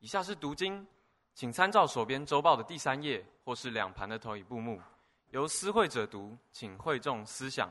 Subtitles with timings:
[0.00, 0.86] 以下是读经，
[1.34, 4.80] 请参照手边周报的第三页，或是两盘的投影布幕，
[5.28, 7.70] 由思会者读，请会众思想。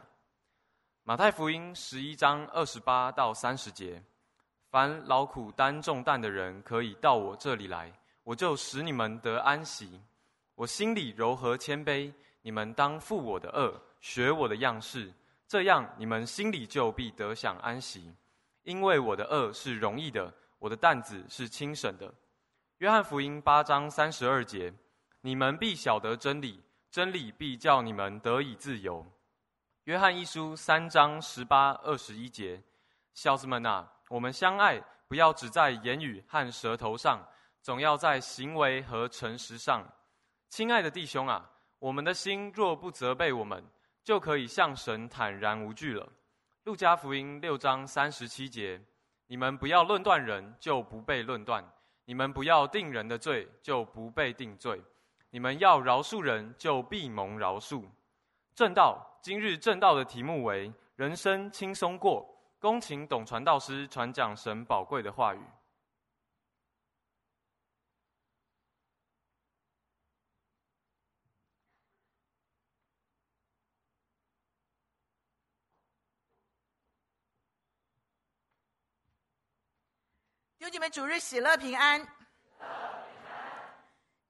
[1.02, 4.00] 马太福音十一章二十八到三十节：
[4.70, 7.92] 凡劳苦担重担的人，可以到我这里来，
[8.24, 10.00] 我就使你们得安息。
[10.54, 15.12] 我心里柔和谦卑，你们当负我的轭，学我的样式，
[15.48, 18.14] 这样你们心里就必得享安息。
[18.62, 22.14] 因为我的轭是容易的，我的担子是轻省的。
[22.78, 24.74] 约翰福音八章三十二节：
[25.22, 29.06] 你们必晓得真理，真理必叫你们得以自由。
[29.86, 32.62] 约翰一书三章十八二十一节：
[33.14, 37.26] 小子们啊，我们相爱，不要只在言语和舌头上，
[37.62, 39.84] 总要在行为和诚实上。
[40.50, 41.50] 亲爱的弟兄啊，
[41.80, 43.64] 我们的心若不责备我们，
[44.04, 46.08] 就可以向神坦然无惧了。
[46.64, 48.80] 路加福音六章三十七节：
[49.32, 51.64] 你们不要论断人，就不被论断；
[52.06, 54.76] 你们不要定人的罪，就不被定罪；
[55.30, 57.84] 你们要饶恕人，就必蒙饶恕。
[58.56, 62.28] 正道，今日正道的题目为“人生轻松过”。
[62.58, 65.40] 恭请董传道师传讲神宝贵的话语。
[80.70, 82.00] 弟兄姐妹，主日喜乐平安。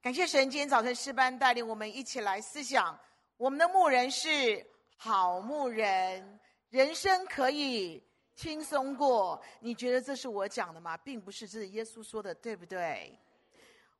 [0.00, 2.98] 感谢神，今天早晨诗班带领我们一起来思想。
[3.36, 8.02] 我们的牧人是好牧人，人生可以
[8.34, 9.38] 轻松过。
[9.60, 10.96] 你觉得这是我讲的吗？
[10.96, 13.20] 并不是，这是耶稣说的，对不对？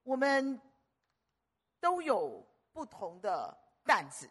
[0.03, 0.59] 我们
[1.79, 4.27] 都有不同的担子，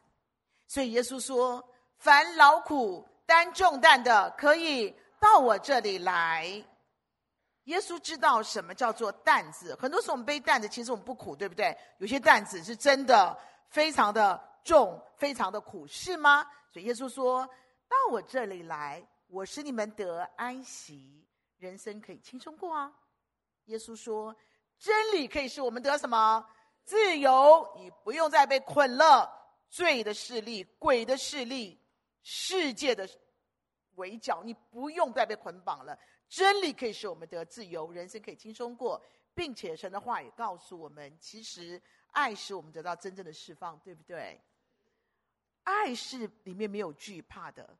[0.65, 1.63] 所以耶稣说
[1.99, 6.65] ：“凡劳苦担重担的，可以到我这里来。”
[7.65, 9.75] 耶稣知道什么叫做担子。
[9.75, 11.77] 很多时候我们背担子，其实我们不苦，对不对？
[11.99, 13.37] 有些担子是真的
[13.69, 14.47] 非常的。
[14.61, 16.45] 重非常的苦，是吗？
[16.71, 17.47] 所以耶稣说
[17.87, 21.25] ：“到我这里来，我使你们得安息，
[21.57, 22.91] 人生可以轻松过啊。”
[23.65, 24.35] 耶稣说
[24.77, 26.45] ：“真理可以使我们得什么？
[26.83, 27.73] 自由。
[27.77, 29.31] 你不用再被捆了，
[29.69, 31.81] 罪的势力、鬼的势力、
[32.21, 33.09] 世界的
[33.95, 35.97] 围剿，你不用再被捆绑了。
[36.29, 39.03] 真理可以使我们得自由，人生可以轻松过，
[39.33, 41.81] 并且神的话也告诉我们，其实
[42.11, 44.39] 爱使我们得到真正的释放，对不对？”
[45.63, 47.77] 爱是里面没有惧怕的，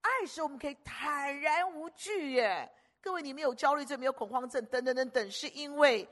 [0.00, 2.70] 爱是我们可以坦然无惧耶。
[3.00, 6.06] 各位，你没有焦虑症，没有恐慌症，等等等等，是因为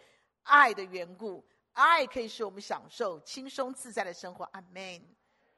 [0.45, 1.45] 爱的缘故。
[1.75, 4.45] 爱可以使我们享受轻松自在的生活。
[4.53, 5.01] 阿门。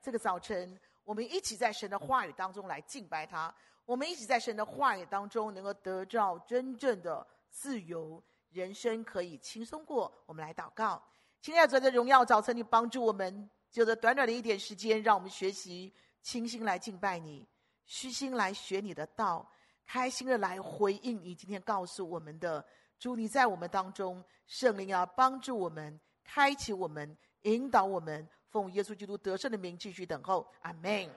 [0.03, 3.55] 这个早晨，我们一起在神的话语当中来敬拜他。
[3.91, 10.13] 我们一起在神的话语当中，能够得到真正的自由，人生可以轻松过。
[10.27, 11.03] 我们来祷告，
[11.43, 13.51] 亲爱的主的荣耀早晨，你帮助我们。
[13.69, 15.93] 就这短短的一点时间，让我们学习
[16.23, 17.45] 清心来敬拜你，
[17.85, 19.45] 虚心来学你的道，
[19.85, 22.65] 开心的来回应你今天告诉我们的。
[22.97, 30.47] 主，你在我们当中，圣灵要帮助我们，开启我们，引导我们，奉耶稣基督得胜的名继续等候。
[30.61, 31.11] 阿门。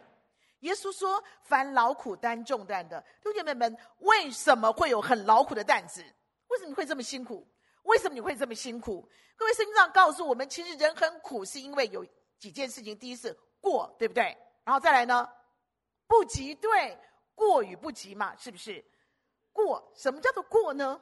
[0.64, 6.04] 耶稣说：“凡劳苦担重担的，弟兄姐妹们，为什么会有很劳苦的担子？
[6.48, 7.48] 为什么你会这么辛苦？
[7.84, 9.08] 为什么你会这么辛苦？
[9.38, 12.06] 各位圣经上告诉我们，其实人很苦，是因为有。”
[12.40, 13.32] 几件事情，第一是
[13.62, 14.38] 过，对不对？
[14.66, 15.26] 然后再来呢，
[16.08, 17.00] 不及，对，
[17.34, 18.84] 过与不及嘛，是不是？
[19.54, 21.02] 过，什么叫做过呢？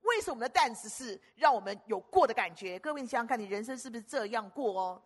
[0.00, 2.76] 为什么我们的担子是让我们有过的感觉？
[2.80, 5.00] 各位，你想想看，你人生是不是这样过哦？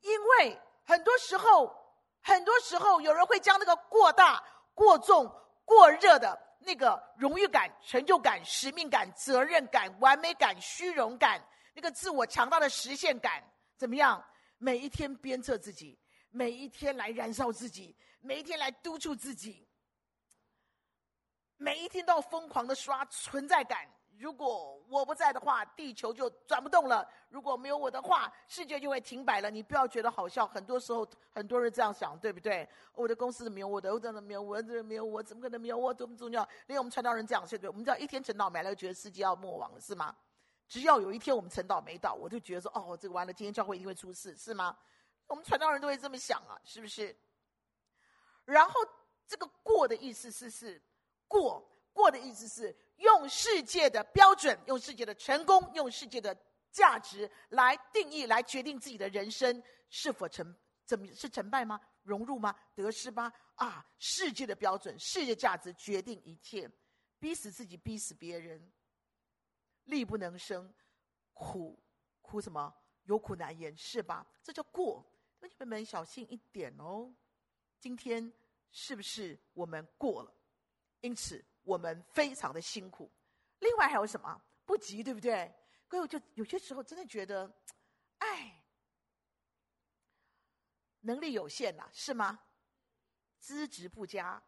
[0.00, 1.72] 因为很多时候，
[2.20, 4.42] 很多时候有人会将那个过大、
[4.74, 5.30] 过重、
[5.64, 11.42] 过热的那个荣誉感、成就感、使命感、责任感、完美感、虚荣感，
[11.74, 13.42] 那个自我强大的实现感，
[13.76, 14.24] 怎么样？
[14.58, 15.98] 每一天鞭策自己，
[16.30, 19.68] 每一天来燃烧自己，每一天来督促自己，
[21.56, 23.88] 每一天都要疯狂的刷存在感。
[24.18, 29.48] 如果我不的话，地球就转不动了；如果没有我的话，世界就会停摆了。
[29.50, 32.68] 你不要觉得好笑，很多时候很多人这样想，对不对？
[32.94, 35.94] 我的公司没有我的，我真的没有我的，没有我，怎么可能没有我？
[35.94, 36.46] 多么重要？
[36.66, 37.70] 连我们传道人这样，对不对？
[37.70, 40.14] 我们只要一天陈导没了，觉得世界要灭亡了，是吗？
[40.66, 44.76] 只要有一天我们陈导没到，我就觉得说，哦，这个完了，今天教会一定会出事，是吗？
[45.26, 47.14] 我们传道人都会这么想啊，是不是？
[48.44, 48.80] 然后
[49.26, 50.82] 这个“过”的意思是是
[51.26, 56.36] 过，过的意思是用世界的标准，用世界的成功，用世界的
[56.70, 60.54] 价值来定义，来决定自己的人生是否成
[60.84, 61.80] 怎么是成败吗？
[62.02, 62.54] 荣辱吗？
[62.74, 63.32] 得失吗？
[63.56, 66.70] 啊，世界的标准，世界价值决定一切，
[67.18, 68.72] 逼死自己，逼死别人。
[69.84, 70.72] 力不能生，
[71.32, 71.82] 苦，
[72.20, 72.74] 苦什么？
[73.04, 74.26] 有苦难言，是吧？
[74.42, 75.04] 这叫过。
[75.40, 77.14] 同学们小心一点哦。
[77.78, 78.32] 今天
[78.70, 80.34] 是不是我们过了？
[81.00, 83.12] 因此我们非常的辛苦。
[83.58, 84.40] 另外还有什么？
[84.64, 85.54] 不急，对不对？
[85.86, 87.50] 各位就有些时候真的觉得，
[88.18, 88.62] 哎，
[91.00, 92.38] 能力有限了、是吗？
[93.38, 94.42] 资质不佳，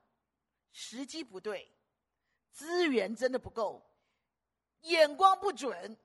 [0.73, 1.71] 时机不对，
[2.51, 3.87] 资源真的不够，
[4.81, 5.97] 眼光不准，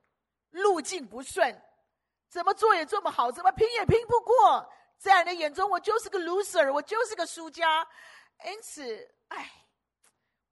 [0.51, 1.61] 路径不顺，
[2.27, 4.69] 怎么做也做不好，怎么拼也拼不过。
[4.97, 7.87] 在人的眼中，我就是个 loser，我就是个输家。
[8.45, 9.64] 因此，哎，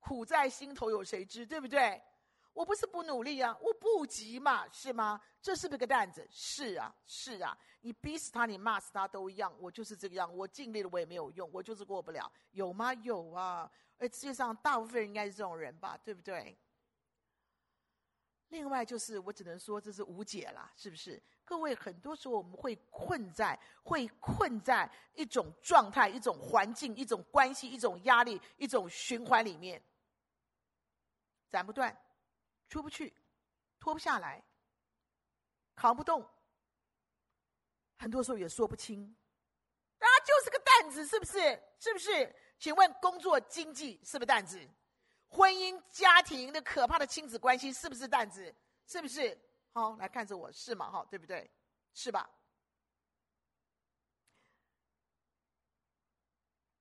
[0.03, 1.45] 苦在心头，有谁知？
[1.45, 2.01] 对不对？
[2.53, 5.19] 我不是不努力啊，我不急嘛，是吗？
[5.41, 6.27] 这是不是个担子？
[6.29, 7.57] 是啊，是啊。
[7.81, 9.53] 你逼死他，你骂死他都一样。
[9.59, 12.31] 我就是这个样，我尽力了，我也没有用，我就是过不了。
[12.51, 12.93] 有吗？
[12.93, 13.69] 有啊。
[13.97, 15.97] 而世界上大部分人应该是这种人吧？
[16.03, 16.57] 对不对？
[18.49, 21.21] 另外就是，我只能说这是无解了，是不是？
[21.43, 29.81] 各位，很多时候我们会困在，会困在一种状态、一种环境、一种关系、一种压力、一种循环里面，
[31.53, 31.95] 斩不断。
[32.67, 33.13] 出不去，
[33.79, 34.43] 脱不下来，
[35.75, 36.27] 扛不动，
[37.97, 39.15] 很多时候也说不清，
[39.99, 41.63] 大家，就是个担子，是不是？
[41.77, 42.35] 是不是？
[42.57, 44.67] 请问工作、经济是不是担子？
[45.27, 48.55] 婚姻、家庭的可怕的亲子关系是不是担子？
[48.87, 49.39] 是不是？
[49.73, 50.89] 好，来看着我，是吗？
[50.89, 51.47] 哈，对不对？
[51.93, 52.27] 是吧？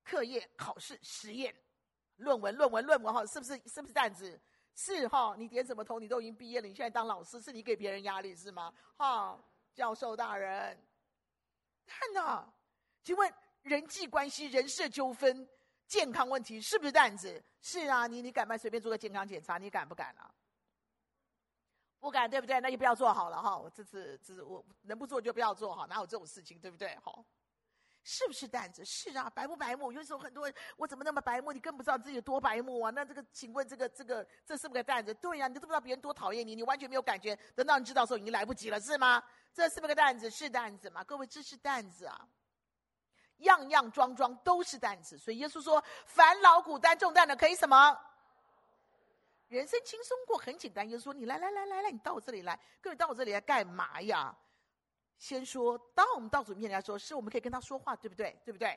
[0.02, 1.54] 课业、考试、实验、
[2.16, 3.60] 论文、论文、论文，哈，是不是？
[3.68, 4.40] 是不是担子？
[4.74, 6.00] 是哈，你点什么头？
[6.00, 8.72] 你都已经毕业了，你现在当老师，是你给别人压力是吗？
[8.96, 9.38] 哈，
[9.74, 10.78] 教授大人，
[11.86, 12.52] 看呐，
[13.02, 13.32] 请问
[13.62, 15.46] 人际关系、人事纠纷、
[15.86, 17.42] 健康问题是不是担子？
[17.60, 19.58] 是啊，你你敢不敢随便做个健康检查？
[19.58, 20.34] 你敢不敢啊？
[22.00, 22.58] 不敢，对不对？
[22.60, 23.56] 那就不要做好了哈。
[23.56, 26.96] 我这次这次我能不做就不要做哈，哪有这种事情，对不对？
[26.96, 27.24] 好。
[28.04, 28.84] 是不是担子？
[28.84, 29.92] 是啊，白不白目？
[29.92, 31.52] 有时候很多人，我怎么那么白目？
[31.52, 32.90] 你更不知道自己有多白目啊！
[32.90, 35.14] 那这个，请问这个这个这是不是个担子？
[35.14, 37.38] 对呀、啊，你都不知道别人多讨厌你，你完全没有感觉。
[37.54, 39.22] 等到你知道的时候，已经来不及了，是吗？
[39.54, 40.28] 这是不是个担子？
[40.28, 41.04] 是担子吗？
[41.04, 42.28] 各位，这是担子啊！
[43.38, 45.16] 样样装装都是担子。
[45.16, 47.98] 所以耶稣说：“凡劳苦担重担的，可以什么？
[49.48, 52.58] 人生轻松过，很简单。”耶稣说：“你来来来来来，你到我这里来。
[52.80, 54.36] 各位到我这里来干嘛呀？”
[55.22, 58.36] 先说，当我们到主面前来说，是我们可以跟他说话，对不对？
[58.44, 58.76] 对不对？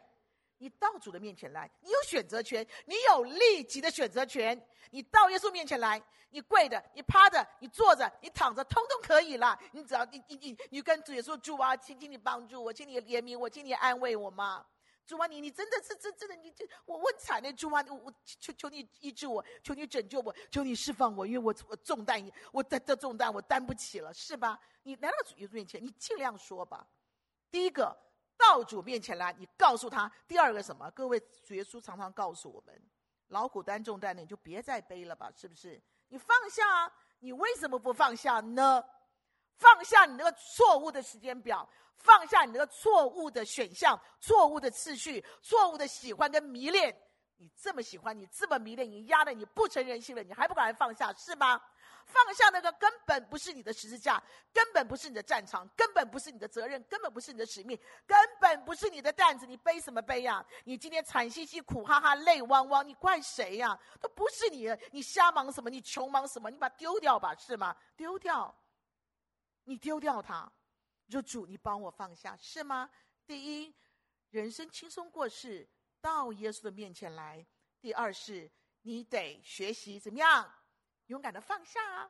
[0.60, 4.56] 你到主的面前来，你有选择权，你有立即的选择权。
[4.92, 6.00] 你到耶稣面前来，
[6.30, 9.58] 你跪着，你趴着，你坐着，你躺着，通通可以了。
[9.72, 14.64] 你只要你你你你跟主耶稣说，主啊，请请你帮助我，请你怜悯我，请你安慰我嘛。
[15.08, 24.60] 主啊，你你真的是真真的，你这我我惨的主啊，我我求求你医治我，求你拯救我，求你释放我，因为我我重担，我的这重担我担不起了，是吧？
[24.86, 26.88] 你来到主耶稣面前，你尽量说吧。
[27.50, 27.96] 第一个
[28.38, 30.90] 到主面前来，你告诉他；第二个什么？
[30.92, 32.82] 各位，主耶稣常常告诉我们，
[33.30, 35.82] 劳苦担重担的，你就别再背了吧，是不是？
[36.10, 38.84] 你放下啊，你为什么不放下呢？
[39.56, 46.96] 放下你那个错误的时间表，放下你那个错误的选项、错误的次序、错误的喜欢跟迷恋。
[47.38, 51.60] 你这么喜欢，你这么迷恋，你压得你不成人性了，你还不敢放下，是吗？
[52.06, 54.22] 放下那个根本不是你的十字架，
[54.54, 60.46] 根本不是你的战场，根本不是你的责任，根本不是你的使命，根本不是你的担子，你背什么背呀？
[60.64, 63.78] 你今天惨兮兮、苦哈哈、泪汪汪，你怪谁呀？
[64.00, 65.70] 都不是你，你瞎忙什么？
[65.70, 66.50] 你穷忙什么？
[66.50, 67.76] 你把它丢掉吧，是吗？
[67.96, 68.56] 丢掉。
[69.64, 70.52] 你丢掉它，
[71.08, 72.88] 你说主，你帮我放下，是吗？
[73.26, 73.76] 第一，
[74.30, 75.68] 人生轻松过是
[76.00, 77.44] 到耶稣的面前来；
[77.82, 78.52] 第二是，
[78.84, 80.54] 你得学习怎么样
[81.08, 82.10] 勇敢的放下啊。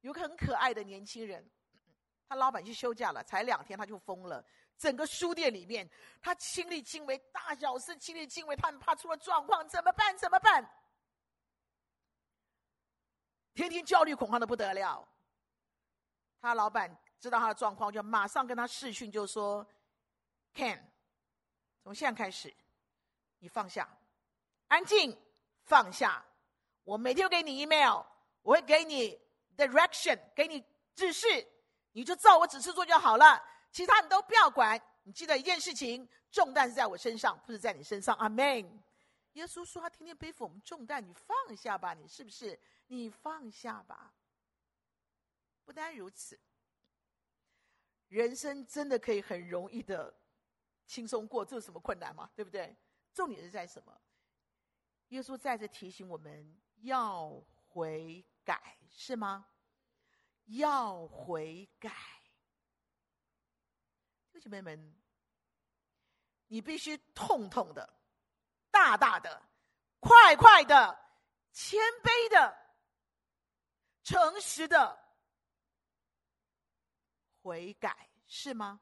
[0.00, 1.48] 有个很可爱的年轻人，
[2.28, 4.44] 他老板去休假了，才两天他就疯了。
[4.76, 5.88] 整个书店里面，
[6.20, 10.16] 他亲力亲为，大小事亲力亲为，他很怕出了状况，怎么办？
[10.18, 10.68] 怎么办？
[13.54, 15.06] 天天焦虑恐慌的不得了。
[16.40, 19.64] 他老板知道他的状况，就马上跟他视讯，就说
[20.54, 20.82] ：“Ken，
[21.84, 22.52] 从现在开始，
[23.38, 23.88] 你放下，
[24.66, 25.16] 安静，
[25.62, 26.24] 放下。
[26.84, 28.02] 我每天都给你 email，
[28.42, 29.20] 我会给你
[29.56, 31.26] direction，给你指示，
[31.92, 33.42] 你就照我指示做就好了。
[33.70, 34.80] 其他你都不要管。
[35.04, 38.14] 你记得一件事情，重担是在我身上，不是在你身上。
[38.16, 38.82] 阿门。
[39.32, 42.58] 耶稣说他天天背负我们重担，你放下吧，你是不是？
[42.88, 44.12] 你放下吧。”
[45.64, 46.38] 不单如此，
[48.08, 50.12] 人生真的可以很容易的
[50.86, 52.28] 轻松过，这有什么困难吗？
[52.34, 52.76] 对不对？
[53.14, 53.98] 重点是在什么？
[55.12, 57.28] 耶稣再次提醒我们要
[57.68, 59.46] 悔改，是吗？
[60.46, 61.90] 要悔改。
[64.32, 64.96] 弟兄姐妹们，
[66.46, 68.00] 你必须痛痛的、
[68.70, 69.42] 大大的、
[70.00, 70.98] 快快的、
[71.52, 72.56] 谦卑的、
[74.02, 74.98] 诚实的
[77.42, 78.80] 悔改，是吗？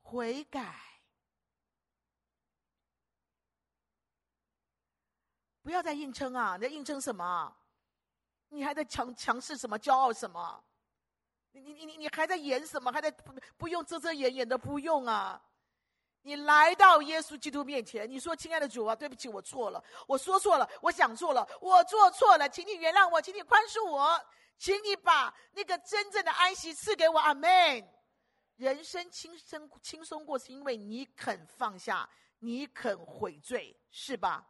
[0.00, 0.91] 悔改。
[5.62, 6.56] 不要再硬撑啊！
[6.56, 7.56] 你在硬撑什么？
[8.48, 9.78] 你还在强强势什么？
[9.78, 10.62] 骄傲什么？
[11.52, 12.90] 你你你你你还在演什么？
[12.90, 14.58] 还在不不用遮遮掩掩的？
[14.58, 15.40] 不用啊！
[16.22, 24.24] 你来到耶稣基督面前，你说：“亲爱的主啊，对不起，我错了，我说错了，我想错了，我做错了，请你原谅我，请你宽恕我，
[24.56, 27.50] 请你把那个真正的安息赐给我。”阿门。
[28.56, 34.46] 人生轻松轻松过，是因为你肯放下，你肯悔罪，是吧？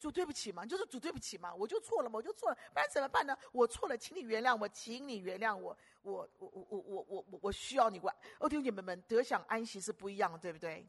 [0.00, 3.36] 主对不起嘛，就是主对不起嘛，我就错了嘛，我就错了，不然怎么办呢？
[3.52, 8.16] 我错了，请你原谅我，请你原谅我，我我我我我我我需要你管。
[8.38, 10.88] 哦，弟兄姐妹们，得享安息是不一样的，对不对？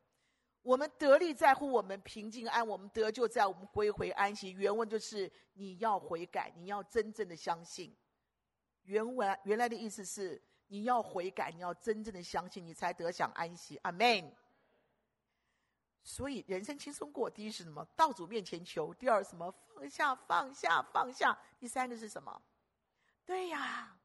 [0.61, 4.51] 我们得力在乎我们平静安，我们得救在我们归回安息。
[4.51, 7.93] 原文就是你要悔改，你要真正的相信。
[8.83, 13.75] 原文原来的意思是你要悔改，你要真正的相信，你才得享安息。
[13.83, 14.31] 阿门。
[16.03, 17.85] 所以人生轻松过，第一是什么？
[17.95, 19.53] 道主面前求；第二什么？
[19.75, 21.37] 放下，放下，放下。
[21.59, 22.41] 第三个是什么？
[23.25, 23.95] 对呀，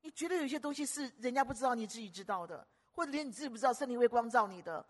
[0.00, 4.84] 你觉得有些东西是人家不知道，你自己知道的，或者连你自己不知道，圣灵会光照你的。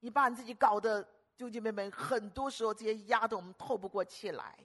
[0.00, 1.06] 你把你自己搞得，
[1.38, 4.58] 兄弟妹妹，很多时候这些压得我们透不过气来。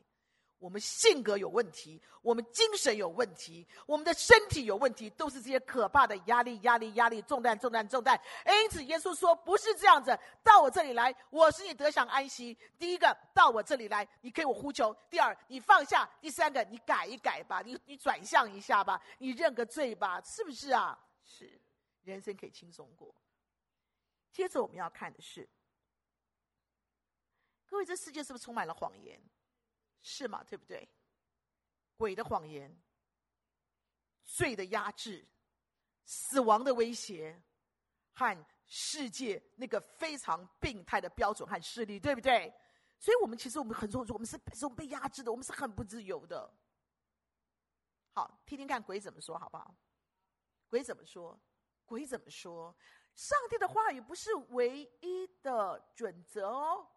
[0.59, 8.19] 我们性格有问题，我们精神有问题，我们的身体有问题，都是这些可怕的压力、压力、压力、重担、重担、重担。
[8.45, 12.57] 因此，耶稣说：“不是这样子，到我这里来，我使你得享安息。
[12.77, 20.99] 第一个，到我这里来，你可以我呼求；第二，你放下；第三个，你改一改吧，你你转向一下吧，你认个罪吧，是不是啊？
[21.23, 21.57] 是，
[22.03, 23.15] 人生可以轻松过。
[24.29, 25.47] 接着我们要看的是，
[27.65, 29.17] 各位，这世界是不是充满了谎言？”
[30.01, 30.43] 是吗？
[30.43, 30.87] 对不对？
[31.97, 32.73] 鬼的谎言、
[34.23, 35.27] 罪的压制、
[36.05, 37.41] 死亡的威胁，
[38.13, 42.53] 和世界那个非常病态的标准和势力，对不对？
[42.99, 46.53] 所以，我们其实我们很多，我们是是被压制的，我们是很不自由的。
[48.13, 49.73] 好，听听看鬼怎么说，好不好？
[50.69, 51.39] 鬼怎么说？
[51.85, 52.75] 鬼怎么说？
[53.15, 56.87] 上帝的话语不是唯一的准则哦。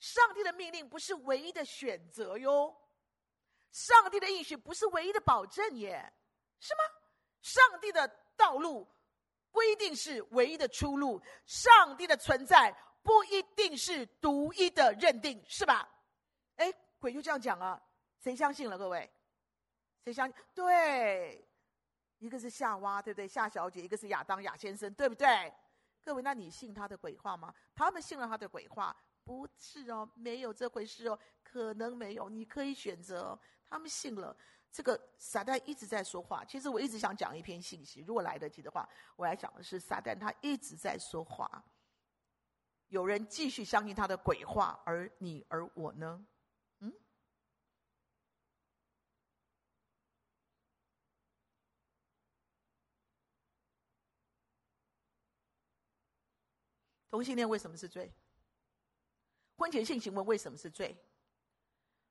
[0.00, 2.74] 上帝的命令不是唯一的选择哟，
[3.72, 6.12] 上帝的应许不是唯一的保证耶，
[6.60, 6.80] 是吗？
[7.42, 8.86] 上帝的道路
[9.50, 15.88] 不一定是唯一的出路，上帝的存在不一定是独一的认定，是吧？
[16.56, 17.80] 哎，鬼就这样讲啊，
[18.20, 18.78] 谁相信了？
[18.78, 19.10] 各位，
[20.04, 20.36] 谁相信？
[20.54, 21.44] 对，
[22.18, 23.26] 一个是夏娃，对不对？
[23.26, 25.52] 夏小姐，一个是亚当，亚先生，对不对？
[26.04, 27.52] 各位，那你信他的鬼话吗？
[27.74, 28.96] 他们信了他的鬼话。
[29.28, 33.38] 不是哦，没有这回事哦，可能没有，你可以选择哦。
[33.66, 34.34] 他们信了
[34.72, 36.42] 这个撒旦一直在说话。
[36.46, 41.62] 其实我一直想讲一篇信息，如果来得及的话，我来讲的是撒旦他一直在说话。
[42.86, 46.26] 有人继续相信他的鬼话，而你而我呢？
[46.80, 46.90] 嗯？
[57.10, 58.10] 同性恋为什么是罪？
[59.58, 60.96] 婚前性行为为什么是罪？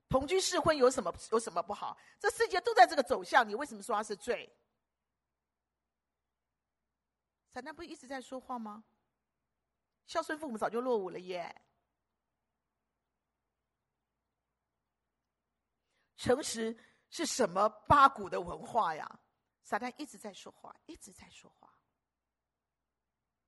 [0.10, 1.98] 同居试婚有什么有什么不好？
[2.20, 4.54] 这世界都在这个走向，你为什么说它是罪？
[7.52, 8.84] 撒旦不一直在说话吗？
[10.06, 11.62] 孝顺父母早就落伍了耶。
[16.18, 16.78] 诚实
[17.10, 19.20] 是什么八股的文化呀？
[19.64, 21.74] 撒旦一直在说话，一直在说话。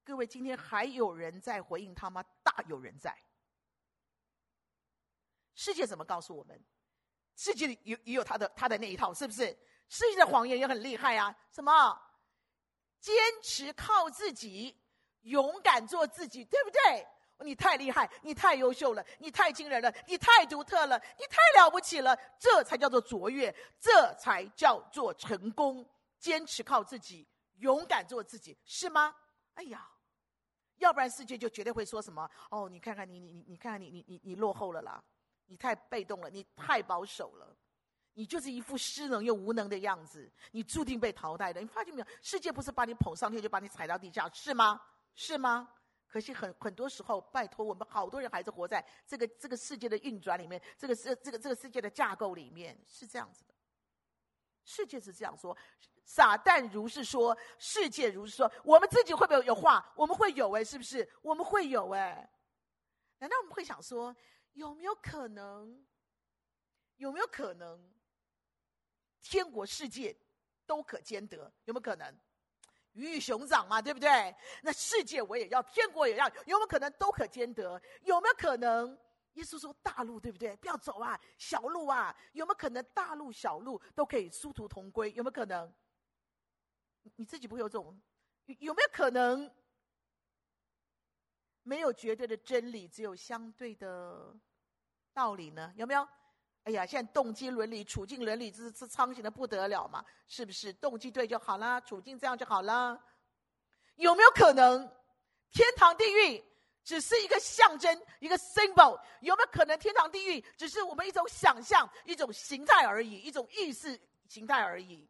[0.04, 2.24] 各位，今天还有人在回应他吗？
[2.44, 3.18] 大有人在。
[5.60, 6.58] 世界怎么告诉我们？
[7.36, 9.46] 世界里有也有他的他的那一套，是不是？
[9.90, 11.36] 世界的谎言也很厉害啊！
[11.52, 12.02] 什么？
[13.02, 13.14] 坚
[13.44, 14.82] 持靠自己，
[15.24, 17.06] 勇敢做自己，对不对？
[17.40, 25.86] 你太厉害，你太优秀了，你太惊人了，你太独特了，你太了不起了，这才叫做卓越，这才叫做成功。
[26.20, 29.14] 坚持靠自己，勇敢做自己，是吗？
[29.56, 29.86] 哎呀，
[30.78, 32.30] 要不然世界就绝对会说什么？
[32.50, 35.04] 哦，你看看你你你你看看你你你你落后了啦。
[35.50, 37.58] 你太被动了，你太保守了，
[38.14, 41.60] 你就是一副失能又无能的样子，你注定被淘汰的。
[41.60, 42.08] 你发现没有？
[42.22, 44.80] 世界不是把你捧上天，就把你踩到地下，是吗？
[45.16, 45.68] 是吗？
[46.08, 53.54] 可惜很很多时候，拜托我们好多人还是活在这个这个世界的运转里面，这个世这个这个世界的架构里面，是这样子的。
[54.66, 55.56] 世界是这样说，
[56.06, 59.92] 撒旦如是说，世界如是说，我们自己会不会有话？
[59.96, 61.08] 我们会有哎，是不是？
[61.22, 62.30] 我们会有哎。
[63.20, 64.16] 难道我们会想说，
[64.60, 65.86] 有没有可能？
[66.98, 67.82] 有没有可能？
[69.22, 70.14] 天国世界
[70.66, 72.14] 都可兼得，有没有可能？
[72.92, 74.36] 鱼与熊掌嘛，对不对？
[74.62, 77.82] 那世界我也要，天国也要，有没有可能都可兼得？
[78.02, 78.98] 有没有可能？
[79.34, 80.54] 耶稣说大路，对不对？
[80.58, 85.14] 不要走啊，小路啊，有没有可能大路小路都可以殊途同归？
[85.14, 85.74] 有没有可能？
[87.16, 87.98] 你自己不会有这种？
[88.60, 89.50] 有没有可能？
[91.64, 94.36] 没有绝对的真理，只有相对的
[95.14, 95.74] 道理呢？
[95.76, 96.08] 有没有？
[96.64, 100.04] 哎呀，现在动机伦理、处境伦理，这是这苍行的不得了嘛？
[100.28, 100.72] 是不是？
[100.74, 103.02] 动机对就好了，处境这样就好了。
[103.96, 104.80] 有没有可能，
[105.52, 106.44] 天堂地狱
[106.84, 109.00] 只是一个象征，一个 symbol？
[109.22, 115.10] 有没有可能，天堂地狱只是我们一种想象、一种形态而已，一种意识形态而已？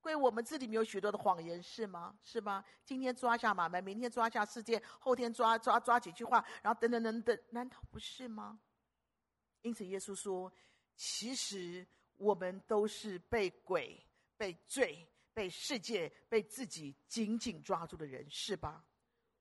[0.00, 2.14] 归我们这里面有许多的谎言，是吗？
[2.22, 2.64] 是吗？
[2.84, 8.58] 今天抓下马门，明天抓下世界，后天抓抓抓几句话，然后等等等等，难道不是吗？
[9.62, 10.52] 因此，耶稣说。
[11.02, 11.86] 其实
[12.18, 13.98] 我们都是被鬼、
[14.36, 18.84] 被罪、被世界、被自己紧紧抓住的人，是吧？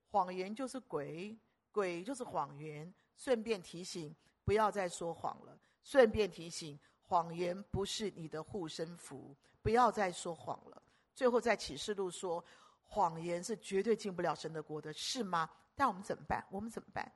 [0.09, 1.37] 谎言就是鬼，
[1.69, 2.93] 鬼就是谎言。
[3.17, 5.59] 顺便提醒，不要再说谎了。
[5.83, 10.81] 顺便提醒，谎言不是你的护身符，不要再说谎了。
[11.13, 12.41] 最后在启示录说，
[12.85, 15.49] 谎言是绝对进不了神的国的，是吗？
[15.75, 16.47] 但我们怎么办？
[16.49, 17.11] 我们怎么办？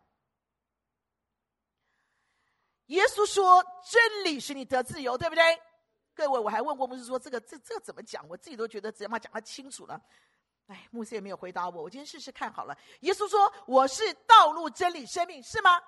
[2.87, 5.43] 耶稣说：“真理使你得自由，对不对？”
[6.15, 9.99] 各位，我还问过牧师说：“这个这这怎么讲？”我自己都觉得怎么讲得清楚了。
[10.67, 11.83] 哎，牧师也没有回答我。
[11.83, 12.77] 我今天试试看好了。
[13.01, 15.81] 耶稣说：“我是道路、真理、生命，是吗？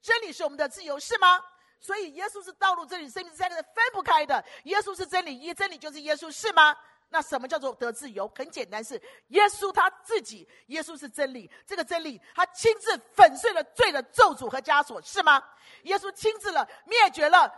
[0.00, 1.40] 真理是我们的自由，是吗？
[1.78, 4.42] 所以耶稣是道路、真理、生命，三个是分不开的。
[4.64, 6.76] 耶稣是真理，一真理就是耶稣，是吗？”
[7.08, 8.26] 那什么叫做得自由？
[8.36, 10.46] 很简单，是耶稣他自己。
[10.66, 15.42] 耶稣是真理，这个真理他亲自粉碎了罪的咒诅和枷锁，是吗？
[15.84, 17.50] 耶稣亲自了灭绝了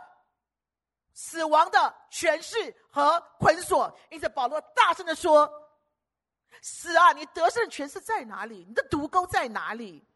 [1.13, 3.91] 死亡的权势和捆锁。
[4.11, 5.51] 因此，保罗大声的说
[6.61, 8.63] ：“死啊，你得胜的权势在哪里？
[8.67, 10.07] 你的毒钩在哪里？”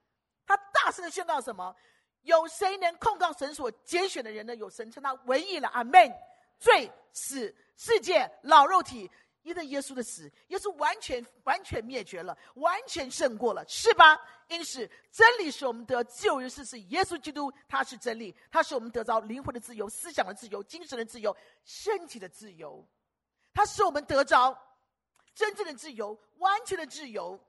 [0.46, 1.76] 他大声的宣告什么？
[2.22, 4.56] 有谁能控告神所拣选的人呢？
[4.56, 5.68] 有神称他为义了。
[5.70, 6.14] 阿门。
[6.60, 9.12] 罪、死、世界、老肉体。
[9.44, 14.20] 因为耶稣的死，耶稣完全完全灭绝了，完全胜过了，是吧？
[14.48, 22.86] 因此，真理是我们得自由，是是耶稣基督，他是真理，他使我们得着灵魂的自由、思想的自由、精神的自由、身体的自由，
[23.54, 24.58] 他使我们得着
[25.36, 27.40] 真正的自由、完全的自由。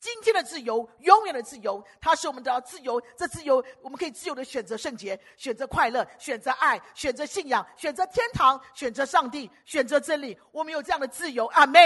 [0.00, 3.00] 今天的自由，永远的自由，它是我们的自由。
[3.16, 10.36] 这自由，我们可以自由的选择圣洁，选择快乐，选择爱，选择信仰，选择天堂，选择上帝，选择真理。
[10.52, 11.80] 我们有这样的自由，阿门。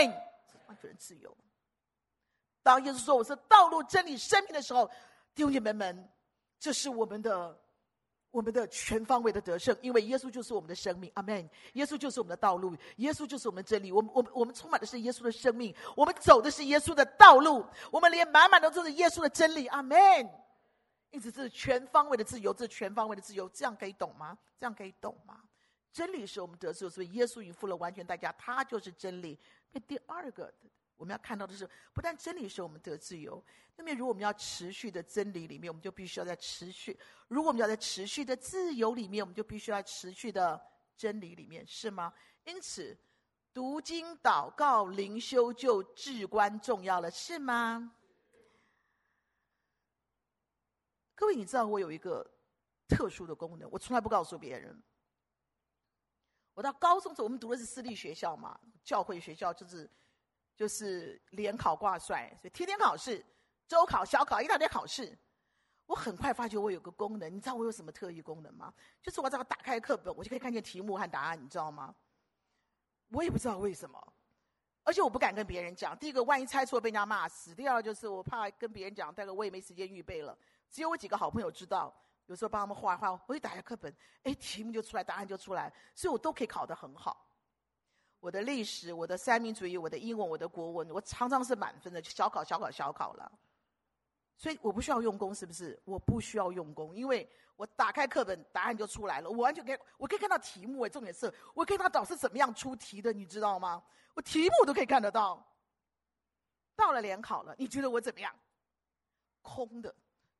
[0.68, 1.36] 完全自由。
[2.62, 4.88] 当耶稣说我是道路、真理、生命的时候，
[5.34, 6.08] 弟兄姐妹们，
[6.60, 7.63] 这是我们的。
[8.34, 11.48] 我们的全方位的得胜，因为耶稣就是我们的生命，阿门。
[11.74, 13.92] 耶稣就是我们的道路，耶稣就是我们的真理。
[13.92, 19.96] 我们、我们、我们充满的是耶稣的生命，我们走的是耶稣的道路，我们连满满的都是耶稣的真理，阿门。
[21.12, 24.36] 因此，这是全方位的自由，这是全方位的自由，这样可以懂吗？
[24.58, 25.40] 这样可以懂吗？
[25.92, 29.38] 真理是我们得自由，所以耶稣已付了完全代价，他就是真理。
[29.70, 30.52] 那第二个。
[30.96, 33.44] 我们要看到的是，不但真理使我们得自由，
[33.76, 40.60] 那么如果我们要持续的真理里面，我们就必须要在持续；如果我们要在持续的自由里面，我们就必须要持续的
[40.96, 42.14] 真理里面，是吗？
[42.44, 42.96] 因此，
[43.52, 47.92] 读经、祷告、灵修就至关重要了，是吗？
[51.16, 52.24] 各位，你知道我有一个
[52.86, 54.80] 特殊的功能，我从来不告诉别人。
[56.54, 59.90] 我到高中时候，我们读的是私立学校嘛，教会学校就是。
[60.56, 63.24] 就是联考挂帅，所以天天考试，
[63.66, 65.16] 周考、小考一大堆考试。
[65.86, 68.72] 我很快发觉我有个功能，你知道我有什么特异功能吗？
[69.02, 71.94] 就是我只要打开课本，我就可以看见题目和答案，你知道吗？
[73.08, 74.12] 我也不知道为什么，
[74.82, 75.96] 而且我不敢跟别人讲。
[75.98, 80.36] 第一个，万一猜错被人家骂死；第二个，就是我怕跟别人讲，但是我也没时间预备了。
[80.70, 81.94] 只有我几个好朋友知道，
[82.26, 87.26] 有时候帮他们画画，我一打开课本，哎，题目就出来，答案就出来，所以我都可以考得很好。
[88.24, 93.30] 我的历史，我的三民主义，我的英文，我的国文，我常常是满分的，小考、小考、小考了。
[94.38, 95.78] 所以我不需要用功，是不是？
[95.84, 99.28] 我不需要用功，因为我打开课本，答案就出来了。
[99.28, 100.88] 我完全可以，我可以看到题目。
[100.88, 103.84] 重点是，我可以看到导师怎么样出题的，你知道吗？
[104.14, 105.46] 我题目都可以看得到。
[106.74, 108.34] 到了联考了，你觉得我怎么样？
[109.42, 109.94] 空的，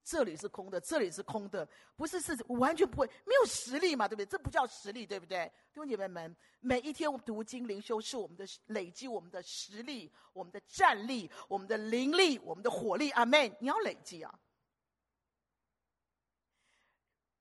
[0.05, 4.27] 这里是空的，这里是空的，不是是完全不会，没有实力嘛，对不对？
[4.27, 5.51] 这不叫实力，对不对？
[5.73, 13.11] 弟兄姐妹们，每一天我们读经灵修是我们的累积，我们的实力，我们的战力，我们的灵力，我们的火力。
[13.13, 13.51] 阿门！
[13.59, 14.39] 你要累积啊。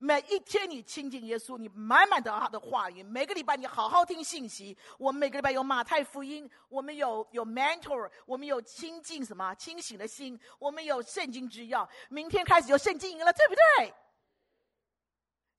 [0.04, 3.02] 每一天你亲近耶稣，你满满的他的话语。
[3.02, 4.76] 每个礼拜你好好听信息。
[4.98, 11.88] 我们每个礼拜有马太福音，我们有有 mentor，我们有亲近什么清醒的心，我们有圣经之钥。
[12.10, 13.94] 明天开始有圣经营了，对不对？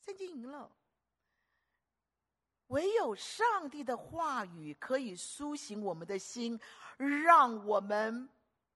[0.05, 0.69] 圣经营了。
[2.67, 6.59] 唯有上帝的话语可以苏醒我们的心，
[6.97, 8.29] 让我们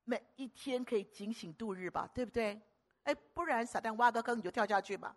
[0.03, 2.60] 每一天可以警醒度日吧，对不对？
[3.03, 5.15] 哎，不然撒旦挖个坑你就跳下去吧。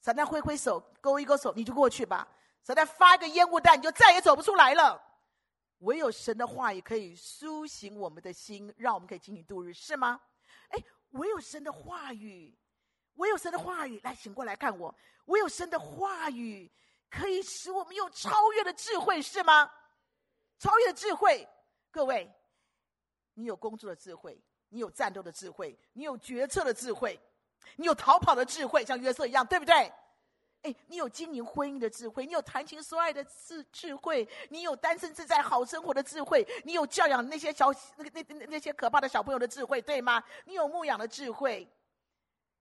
[0.00, 2.26] 撒旦挥挥手，勾一勾手，你就过去吧。
[2.62, 5.02] 撒旦发一个烟雾弹，你就再也走不出来了。
[5.78, 10.20] 唯有神的话语可以苏醒我们的心，让我们可以进行度日，是吗？
[10.70, 12.56] 哎，唯有神的话语，
[13.14, 14.94] 唯有神的话语，来醒过来看我。
[15.26, 16.70] 唯有神的话语
[17.10, 19.70] 可以使我们有超越的智慧，是吗？
[20.58, 21.48] 超越的智慧，
[21.90, 22.28] 各位，
[23.34, 27.18] 你有工作的智慧，你有战斗的智慧，你有决策的智慧。
[27.76, 29.92] 你有逃跑的智慧，像约瑟一样，对不对？
[30.62, 40.20] 哎，你有经营婚姻的智慧，你有谈情说爱的智智慧，你有单身自在好生活的智慧，你有教养那些小那个那那那些可怕的小朋友的智慧，对吗？
[40.46, 41.68] 你有牧养的智慧，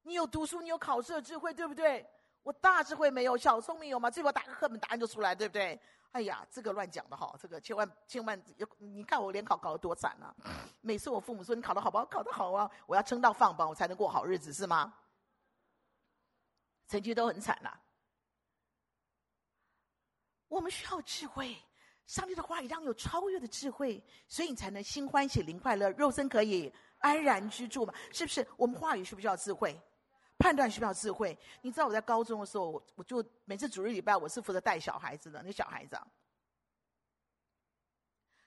[0.03, 2.05] 你有读书，你有考试的智慧，对不对？
[2.43, 4.11] 我大智慧没有，小聪明有吗？
[4.11, 5.79] 最后打个课本，答案就出来，对不对？
[6.13, 8.41] 哎呀，这个乱讲的哈，这个千万千万，
[8.79, 10.33] 你看我联考考得多惨啊！
[10.81, 12.05] 每次我父母说你考得好不好？
[12.05, 12.71] 考得好啊！
[12.87, 14.93] 我要撑到放榜，我才能过好日子，是吗？
[16.87, 17.79] 成绩都很惨啊。
[20.47, 21.55] 我们需要智慧，
[22.07, 27.93] 上帝的话语让有超越的智慧，所以你才能心欢喜灵快乐，肉身可以安然居住嘛？
[28.11, 28.47] 是不是？
[28.55, 29.79] 我们话语需不需要智慧？
[30.37, 31.37] 判断需要智慧。
[31.61, 35.41] 你知道我在高中的时候，我就每次主日礼拜，我是负责带小孩子的。
[35.43, 36.07] 那小孩子啊，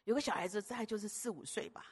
[0.05, 1.85] 有个小孩子大概就是四五岁吧，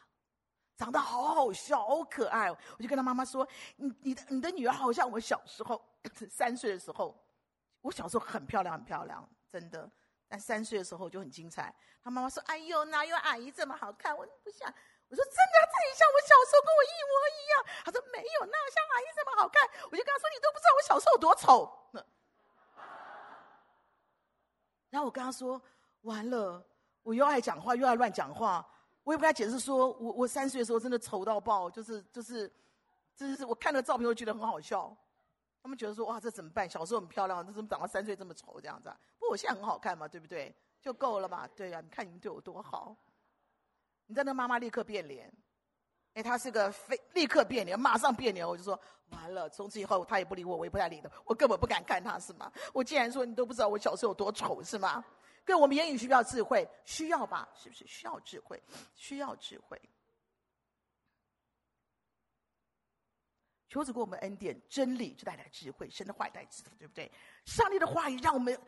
[0.77, 2.51] 长得好好笑，好可爱。
[2.51, 5.85] 我就跟他妈妈说：“你你的你的女儿好像我小时候
[6.31, 7.19] 三岁的时候，
[7.81, 9.91] 我小时候很漂亮很漂亮，真的。
[10.31, 14.17] 但三岁的时候就很精彩。”他妈妈说：“哎呦，哪有阿姨这么好看？
[14.17, 14.73] 我不想。”
[15.09, 17.53] 我说真的，这里像我小时候，跟我一模一样。
[17.85, 19.69] 他说没有，那像阿姨这么好看？
[19.91, 21.73] 我就跟他说，你都不知道我小时候有多丑。
[24.91, 25.61] 然后我跟他说，
[26.03, 26.63] 完了，
[27.03, 28.67] 我又爱讲话，又爱乱讲话。
[29.05, 32.53] 我也不跟他解释说，我我三岁的时候真的丑到爆，就是就是，
[33.17, 34.95] 就是我看了照片，我觉得很好笑。
[35.63, 36.69] 他们觉得说，哇，这怎么办？
[36.69, 38.91] 小时候很漂亮，这怎么长到三岁这么丑这样子？
[39.19, 40.55] 不过我现在很好看嘛，对不对？
[40.81, 41.49] 就够了吧？
[41.57, 42.95] 对呀、啊，你看你们对我多好。
[44.09, 45.31] 你知道那妈妈立刻变脸，
[46.15, 48.49] 哎，她是个非立刻变脸，马上变脸。
[48.49, 48.79] 我就说
[49.11, 52.51] 完了，从此以后她也不理我，我也不太理她，我根本不敢看她，是吗？
[52.73, 55.05] 我竟然说你都不知道我小时候有多丑，是吗？
[55.45, 56.67] 跟我们言语需要智慧？
[56.87, 57.47] 需要吧？
[57.55, 58.63] 是不是需要智慧？
[58.95, 59.81] 需要智慧。
[63.69, 67.13] 求主给我们恩典，真理就带来智慧，神的话带智慧，对不对？
[67.45, 68.59] 上帝的话语让我们，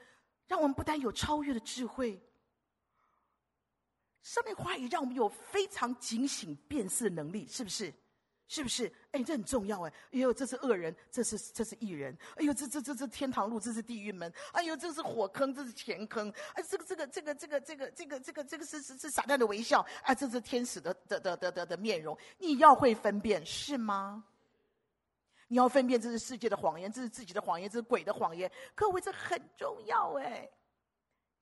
[0.46, 2.22] 让我们不但有超越的智慧。
[4.22, 7.92] 上面话语让我们有非常警醒辨识能力，是不是？
[8.52, 8.92] 是不是？
[9.12, 9.92] 哎，这很重要哎！
[10.10, 12.18] 哎呦，这是恶人，这是这是义人。
[12.34, 14.32] 哎呦，这这这这天堂路，这是地狱门。
[14.50, 16.28] 哎呦，这是火坑，这是钱坑。
[16.54, 19.86] 哎，这个这个这个这个这个这个这个这个是是是撒旦的微笑。
[20.02, 22.18] 哎，这是天使的的的的的的面容。
[22.38, 24.24] 你要会分辨，是吗？
[25.46, 28.50] 你要分辨，这是世界的谎言，这是自己的谎言，这是鬼的谎言。
[28.74, 30.50] 各位，这很重要哎。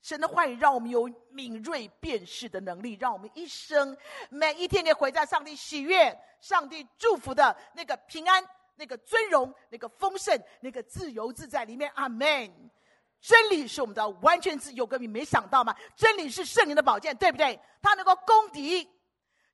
[0.01, 3.97] 神的话语让我们有敏锐辨识的能力，让我们一生
[4.31, 8.43] 每一天可以活在上帝喜悦、上帝祝福的那个平安、
[8.77, 11.91] 那个尊荣、那个丰盛、那个自由自在里面。
[11.95, 12.71] 阿门。
[13.21, 15.75] 真理是我们的完全自由，各位没想到吗？
[15.97, 17.59] 真理是圣灵的宝剑，对不对？
[17.83, 18.89] 它能够攻敌。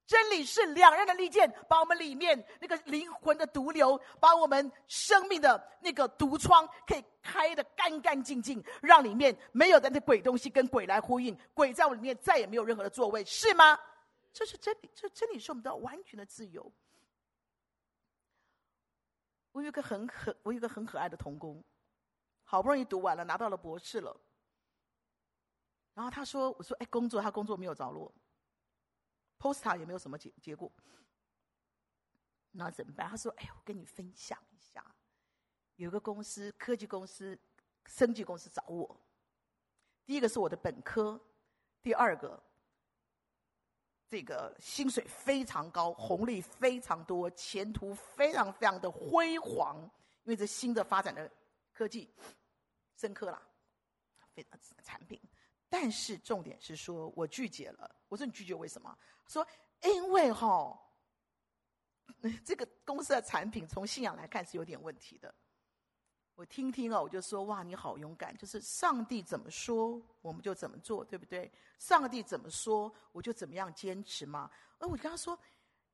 [0.07, 13.79] 真理是两刃的利剑，把我们里面那个灵魂的毒瘤，把我们生命的那个毒疮，可以开得干干净净，让里面没有的那鬼东西跟鬼来呼应，鬼在我里面再也没有任何的座位，是吗？
[14.33, 16.71] 这是真理，这真理是我们的完全的自由。
[19.53, 21.63] 我有一个很可，我有一个很可爱的童工，
[22.43, 24.15] 好不容易读完了，拿到了博士了。
[25.95, 28.13] 然后他说：“我说，哎，工作，他工作没有着落。”
[29.45, 30.73] ，Posta 也没有什么结结果，
[32.53, 33.07] 那怎么办？
[33.07, 34.83] 他说：“哎，我跟你分享一下，
[35.77, 37.39] 有个公司，科技公司、
[37.85, 38.99] 生技公司找我。
[40.07, 41.21] 第一个是我的本科，
[41.83, 42.43] 第二个，
[44.09, 49.77] 这个薪水非常高，红利非常多，前途非常非常的辉煌，
[50.23, 51.31] 因为这新的发展的
[51.75, 52.09] 科技，
[52.97, 53.43] 深科啦，
[54.33, 55.21] 非常产品。
[55.77, 57.97] 但是重点是说，我拒绝了。
[58.07, 58.97] 我说你拒绝为什么？
[59.27, 59.45] 说
[59.83, 60.79] 因为哈、哦，
[62.47, 65.35] 这个公司的产品从信仰来看是有点问题的。
[66.37, 71.51] 我听听哦，我就说哇，你好勇敢，就是上帝怎么说，我们就怎么做，对不对？
[71.81, 74.49] 上帝怎么说，我就怎么样坚持嘛。
[74.79, 75.37] 而我跟他说，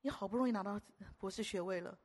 [0.02, 0.78] 你好不容易拿到
[1.16, 1.98] 博士学位了，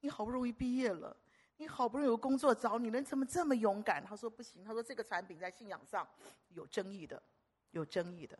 [0.00, 1.16] 你好不容易毕业了，
[1.62, 4.04] 你好不容易有工作找你，人怎么这么勇敢？
[4.04, 6.04] 他说不行，他说这个产品在信仰上
[6.48, 7.22] 有争议的，
[7.70, 8.36] 有争议的，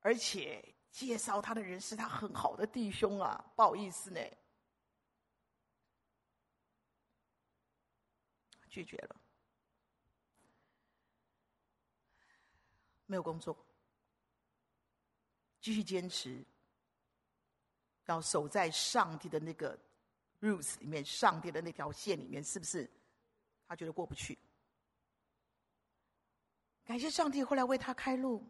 [0.00, 4.20] 而且介绍他的人是他很好的弟兄啊，不好意思呢。
[8.68, 9.16] 拒绝了，
[13.06, 13.56] 没有工作，
[15.58, 16.44] 继续坚持，
[18.04, 19.78] 要守在上帝的那个
[20.42, 22.90] rules 里面，上帝的那条线里面，是不是？
[23.66, 24.38] 他觉得过不去。
[26.84, 28.46] 感谢上帝，后来为他开路，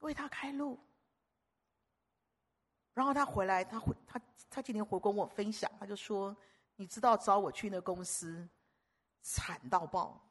[0.00, 0.78] 为他开路。
[2.92, 6.36] 然后他回来，他回他他今天回跟我分享，他就说
[6.76, 8.46] ：“你知道找我去那公司。”
[9.26, 10.22] 惨到爆，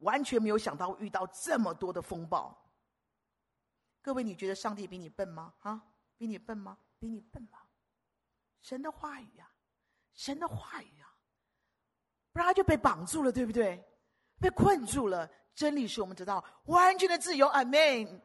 [0.00, 2.54] 完全没有想到遇到这么多的风暴。
[4.02, 5.54] 各位，你觉得上帝比你笨吗？
[5.60, 5.82] 啊，
[6.18, 6.76] 比你笨吗？
[6.98, 7.66] 比你笨吗？
[8.60, 9.50] 神的话语啊，
[10.16, 11.06] 神的话语啊，
[12.32, 13.80] 不然他就被绑住了，对不对？
[14.40, 15.30] 被困住了。
[15.54, 17.46] 真理是我们知道完全的自由。
[17.48, 18.20] 阿门。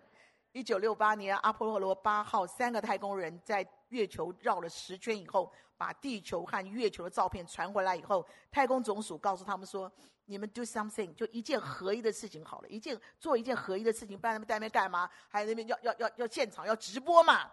[0.53, 9.89] 一九六八年，阿波罗八号三个太空人在月球绕了十圈以后，把地球和月球的照片传回来以后，太空总署告诉他们说
[10.25, 15.09] ：“你们 do something，就一件合一的事情好了，一件做一件合一的事情，不然他们在那边干嘛？
[15.29, 17.49] 还有那边要要要要现场要直播嘛？”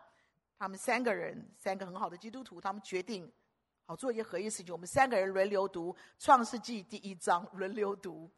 [0.59, 3.33] 他们三个人，三个很好的基督徒，他们决定
[3.89, 4.71] 好做一件合一事情。
[4.71, 8.31] 我们三个人轮流读《创世纪》第一章，轮流读。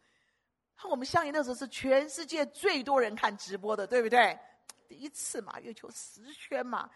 [0.88, 4.38] 我们相信那时候是全世界最多人看直播的，对不对？
[4.86, 6.88] 第一次嘛，月球十圈嘛。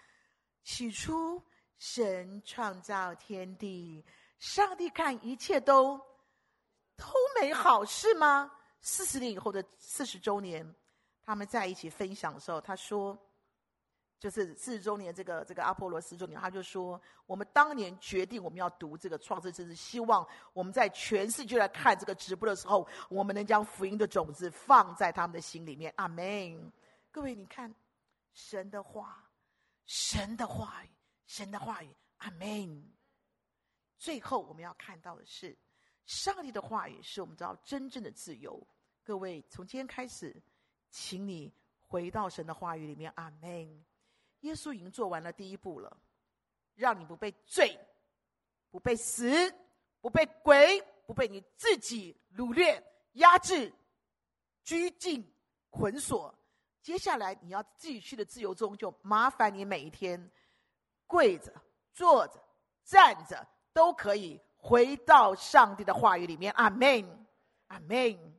[0.63, 1.43] 起初，
[1.79, 4.05] 神创造天地，
[4.39, 5.99] 上帝看一切都
[6.97, 7.07] 都
[7.41, 8.49] 美好，是吗？
[8.81, 10.65] 四十年以后的四十周年，
[11.27, 13.19] 他们在一起分享的时候，他说，
[14.25, 25.93] 就是四十周年这个这个阿波罗四周年，他就说，我们当年决定我们要读这个创世纪，是希望我们在全世界来看这个直播的时候，我们能将福音的种子放在他们的心里面。
[25.99, 26.73] 阿门。
[27.11, 27.71] 各位，你看。
[28.33, 29.31] 神的话，
[29.85, 30.89] 神的话语，
[31.27, 32.93] 神的话语，阿门。
[33.99, 35.55] 最后我们要看到的是，
[36.07, 38.67] 上帝的话语是我们知道真正的自由。
[39.05, 40.35] 各位，从今天开始，
[40.91, 43.85] 请你回到神的话语里面，阿门。
[44.45, 45.97] 耶稣已经做完了第一步了，
[46.75, 47.79] 让你不被罪、
[48.71, 49.53] 不被死、
[50.01, 52.83] 不被鬼、不被你自己掳掠、
[53.15, 53.73] 压制、
[54.63, 55.27] 拘禁、
[55.71, 56.33] 捆锁。
[56.83, 60.31] 接下来你要继续的自由中，就麻烦你每一天
[61.07, 61.51] 跪着、
[61.91, 62.39] 坐着、
[62.85, 66.53] 站着都可以回到上帝的话语里面。
[66.53, 67.27] 阿门，
[67.69, 68.35] 阿门。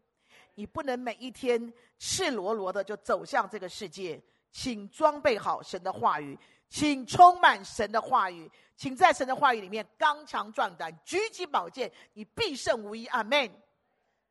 [0.53, 4.21] 你不能每一天赤裸裸的就走向这个世界，
[4.55, 6.39] 请装备好神的话语，
[6.69, 13.05] 请充满神的话语，请在神的话语里面刚强壮胆，举起宝剑，你必胜无疑。
[13.07, 13.51] 阿门。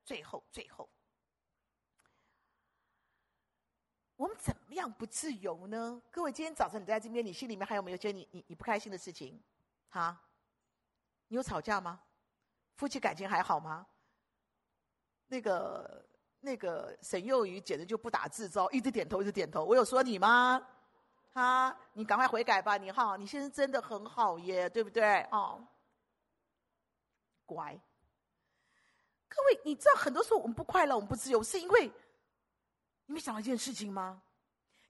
[0.02, 0.88] 最后，最后。
[4.16, 6.00] 我们怎么样不自由呢？
[6.10, 9.38] 各位，今天早晨你在这边，你心里面还有没有些你你你不开心的事情？
[9.90, 10.18] 哈，
[11.28, 12.00] 你有吵架吗？
[12.76, 13.86] 夫妻感情还好吗？
[15.26, 16.02] 那个
[16.44, 19.64] 那个沈幼瑜简直就不打自招，一直点头一直点头。
[19.64, 20.64] 我有说你吗？
[21.32, 25.22] 哈，你赶快悔改吧，你哈，你现在真的很好耶，对不对？
[25.32, 25.66] 哦，
[27.46, 27.76] 乖。
[29.26, 31.90] 各位，你知道很多时候我们不快乐，我们不自由，是因为。
[33.06, 34.22] 你没想到一件事情吗？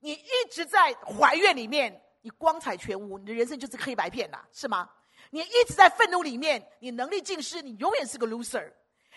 [0.00, 4.90] 你一直在怀怨里面，你光彩全无，你的人生就是黑白片呐，是吗？
[5.30, 8.70] 你一直在愤怒里面，你能力尽失，你永远是个 loser。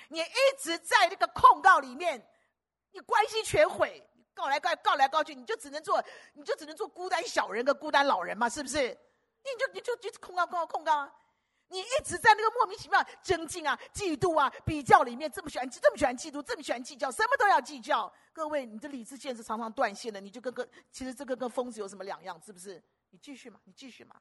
[0.10, 2.26] 你一直在这个控告里面，
[2.91, 4.02] 你关系全毁，
[4.34, 8.98] 告来告告来告去，你就只能做，你就只能做孤单小人跟孤单老人嘛，是不是？
[9.43, 11.13] 你就你就就控告控告控告啊！
[11.70, 18.12] 你一直在那个莫名其妙争竞啊、嫉妒啊、比较里面，这么喜欢这么喜欢嫉妒，这么喜欢计较，什么都要计较。
[18.32, 22.41] 各位，你的理智线是常常断线的，你就跟个其实这个跟疯子有什么两样？
[22.46, 22.82] 是不是？
[23.10, 24.15] 你继续嘛，你继续嘛，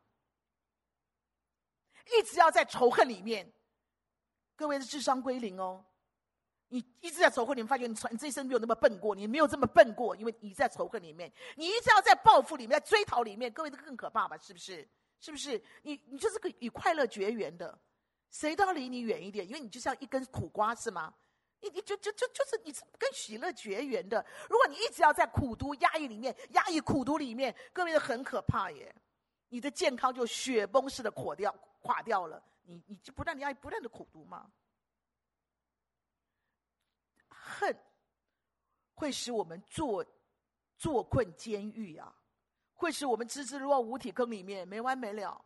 [2.13, 3.53] 一直要在仇恨里面。
[4.57, 5.85] 各位的智商归零哦，
[6.69, 14.37] 你一直在仇恨里面，发觉你你这一生没有那么笨过，你没有这么笨过，因为你在仇恨里面，你一直要在报复里面，在追讨里面，各位这更可怕吧？
[14.39, 14.89] 是不是？
[15.21, 15.63] 是不是？
[15.83, 17.79] 你你就是个与快乐绝缘的，
[18.31, 21.15] 谁都要离你远一点，因为你就像一根苦瓜，是吗？
[21.61, 24.25] 你你就就就就是你跟喜乐绝缘的。
[24.51, 28.95] 如果你一直要在苦毒压抑里面，压抑苦毒里面，各位很可怕耶！
[29.49, 32.43] 你的健康就雪崩式的垮掉，垮掉了。
[32.67, 34.51] 你你就不断的压抑，不断的苦读吗？
[37.29, 37.77] 恨
[38.95, 40.05] 会使我们坐
[40.77, 42.15] 坐困监狱啊，
[42.75, 45.45] 会使我们支支落无底坑里面没完没了。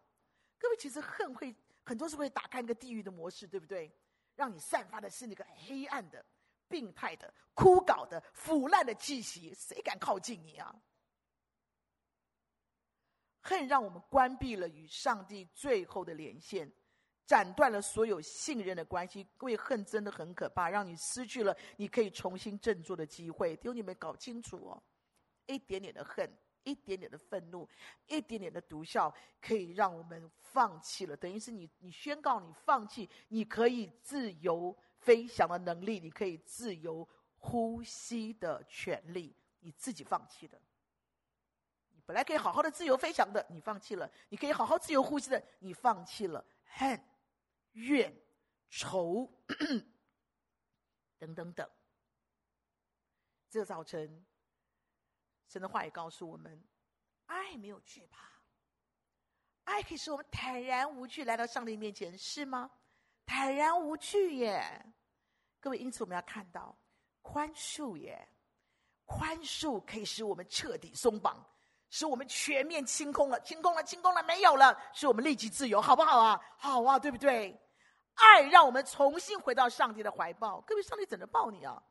[0.59, 1.55] 各位，其实恨会
[1.85, 3.91] 很多时候会打开那个地狱的模式，对不对？
[4.35, 6.25] 让你散发的是那个黑暗的、
[6.69, 10.75] 病态的、枯槁的、腐烂的气息，谁敢靠近你啊？
[13.43, 16.71] 恨让我们关闭了与上帝最后的连线。
[17.27, 23.55] 斩断了所有信任的关系，因为，恨真的很可怕，让你失去了你可以重新振作的机会。
[23.57, 24.83] 弟兄你们搞清楚哦，
[25.47, 26.29] 一点点的恨，
[26.65, 27.69] 一点点的愤怒，
[28.09, 31.17] 一点点的毒笑，可以让我们放弃了。
[31.17, 40.61] 等于是你，你宣告你放弃，你可以自由飞翔的能力，你可以自由呼吸的权利，你自己放弃的。
[41.93, 46.45] 你本来可以好好的自由飞翔的，你放弃了；你可以好好自由呼吸的，你放弃了。
[46.65, 47.01] 恨。
[47.73, 48.15] 怨、
[48.69, 49.31] 仇
[51.19, 51.71] 等等等，
[53.49, 54.25] 这个早晨，
[55.47, 56.63] 神的话也告诉我们：
[57.27, 58.29] 爱没有惧怕，
[59.65, 62.71] 爱可以使我们坦然无惧来到上帝面前，是吗？
[63.27, 64.63] 坦然无惧耶！
[65.61, 66.77] 各位，因此我们要看到
[67.23, 68.29] 宽恕耶，
[69.05, 71.45] 宽恕可以使我们彻底松绑，
[71.91, 76.41] 使我们全面清空了，清空了，清空了，没有了，使我们立即自由，好不好啊？
[76.57, 77.61] 好啊，对不对？
[78.15, 80.61] 爱让我们重新回到上帝的怀抱。
[80.63, 81.83] 各位，上帝怎么抱你啊？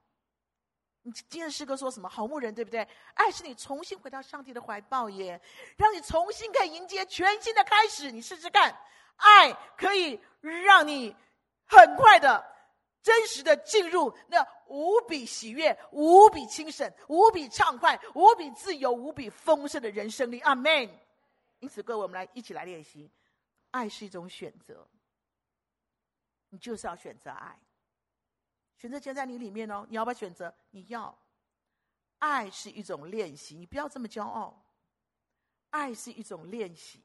[1.02, 2.08] 你今天的诗歌说什么？
[2.10, 2.88] 好牧人，对不对？
[3.14, 5.42] 爱是你重新回到上帝的怀抱耶，
[5.78, 8.12] 让你重新可以迎接全新的开始。
[8.12, 8.78] 你试试看，
[9.16, 11.16] 爱可以让你
[11.66, 12.46] 很快的、
[13.02, 20.40] 真实的进入那无比喜悦、无比清醒、无比畅快、无比自由、无比丰盛的人生里。
[20.42, 20.90] 阿门。
[21.60, 23.12] 因此，各位，我们来一起来练习，
[23.72, 24.88] 爱是一种选择。
[26.50, 27.60] 你就是要选择爱，
[28.78, 29.86] 选择权在你里面哦。
[29.90, 30.54] 你要不要选择？
[30.72, 31.18] 你要。
[32.20, 34.62] 爱是一种练习，你不要这么骄傲。
[35.70, 37.02] 爱是一种练习，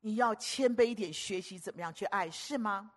[0.00, 2.92] 你要谦卑一点，学习怎么样去爱，是吗？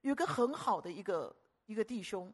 [0.00, 1.34] 有个很好的一个
[1.66, 2.32] 一个弟兄，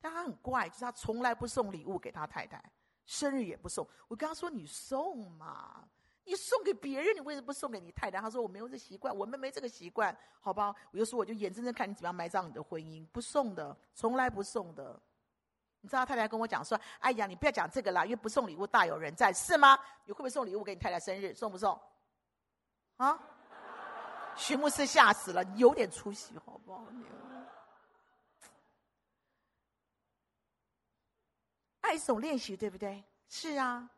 [0.00, 2.62] 但他很怪，就是他从来不送礼物给他太太，
[3.04, 3.86] 生日也不送。
[4.08, 5.88] 我跟他说：“你送嘛。”
[6.28, 8.20] 你送给别人，你为什么不送给你太太？
[8.20, 10.74] 他说我没有这习惯，我们没这个习惯，好吧？
[10.90, 15.00] 我就说我就眼睁睁看你怎么样埋葬你的婚姻，不送的，从来不送的。
[15.82, 19.78] 你知道太太跟我讲说：“哎呀，你不要讲这个啦，因为不送礼物大有人在，是吗？
[20.04, 21.32] 你会不会送礼物给你太太生日？
[21.32, 21.80] 送不送？
[22.96, 23.16] 啊？”
[24.36, 26.84] 徐牧师吓死了，有点出息好不好？
[31.80, 33.02] 爱是种练习，对不对？
[33.28, 33.88] 是啊。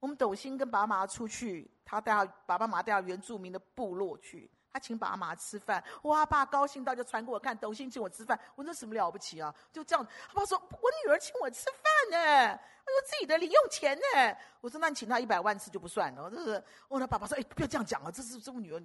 [0.00, 9.52] 我们斗星跟爸爸妈妈出去，他带他爸爸妈妈带到原住民的部落去，他请爸爸妈妈吃饭，哇，爸高兴到就传给我看，斗星请我吃饭，我说什么了不起啊？
[9.72, 18.80] 就这样，他爸说我女儿请我吃饭呢，他说自己的零用钱呢，我说那你请他一百万次就不算了，这是，我的爸爸说，哎，不要这样讲啊，这是这个女儿，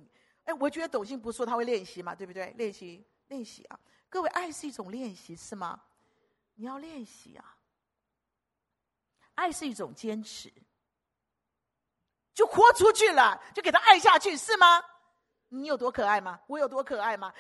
[0.46, 2.54] 哎，我觉得斗星不是说他会练习嘛，对不对？
[2.58, 3.80] 练习练习啊，
[4.10, 5.82] 各位，爱是一种练习是吗？
[6.56, 7.58] 你要练习啊，
[9.36, 10.52] 爱是一种坚持。
[12.34, 14.84] 就豁出去了，就给他爱下去，是吗？
[15.50, 16.40] 你有多可爱吗？
[16.48, 17.32] 我有多可爱吗？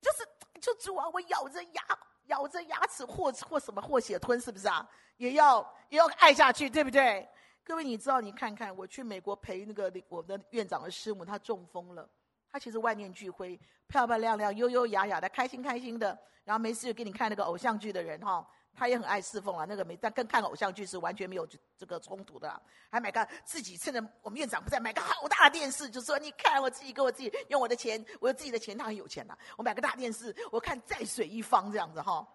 [0.00, 0.24] 就是，
[0.60, 1.82] 就主啊，我咬着牙，
[2.26, 4.88] 咬着牙齿或或什么或血吞，是不是啊？
[5.16, 7.28] 也要也要爱下去，对不对？
[7.64, 8.20] 各位，你知道？
[8.20, 12.08] 你看看，我去美国陪那个我们的院长的师母，她中风了。
[12.50, 16.18] 他其实万念俱灰，漂漂亮亮、优优雅雅的，开心开心的。
[16.44, 18.46] 然后没事就给你看那个偶像剧的人，哈。
[18.72, 22.58] 他也很爱侍奉啊，那个没，但跟看偶像剧是完全没有这个冲突的啊。
[22.88, 29.36] 还买个自己趁着我们院长不在，买个好大的电视，就说你看我自己给我自己用我的钱，我有自己的钱，他很有钱呐。
[29.58, 32.26] 我买个大电视，我看在水一方这样子哈。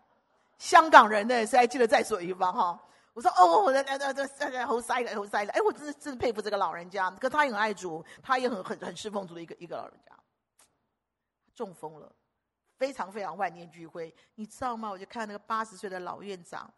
[0.60, 2.80] 香港人呢，谁还记得在水一方哈？
[3.16, 10.12] 我说哦，我的那那那那猴塞了猴塞的，哎，我真是真是佩服这个老人家，可他也很爱主，他也很很很侍奉主的一个一个老人家，
[11.56, 12.14] 中风了。
[12.78, 14.90] 非常非常万念俱灰，你知道吗？
[14.90, 16.70] 我就看那个八十岁的老院长，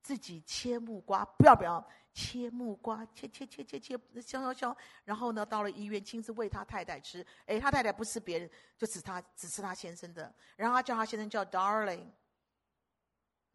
[0.00, 1.84] 自己切木瓜，不要不要
[2.14, 4.76] 切木瓜，切切切切切，削削削。
[5.02, 7.26] 然后呢，到了医院，亲自喂他太太吃。
[7.46, 10.32] 哎，他太太不吃别人，就只他只吃他先生的。
[10.54, 12.06] 然后他叫他先生叫 Darling，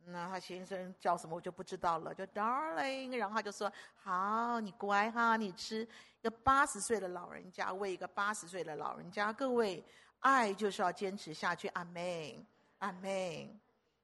[0.08, 3.18] 那他先生叫什么我就不知道了，就 Darling。
[3.18, 5.88] 然后他就说：“好，你乖哈，你吃。”
[6.22, 9.84] 一个八十岁的老人家喂一个八十岁的老人家，各位，
[10.20, 11.68] 爱就是要坚持下去。
[11.70, 12.46] 阿妹，
[12.80, 13.60] 阿妹。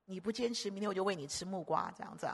[0.05, 2.27] 你不坚持，明天我就喂你吃木瓜，这样子。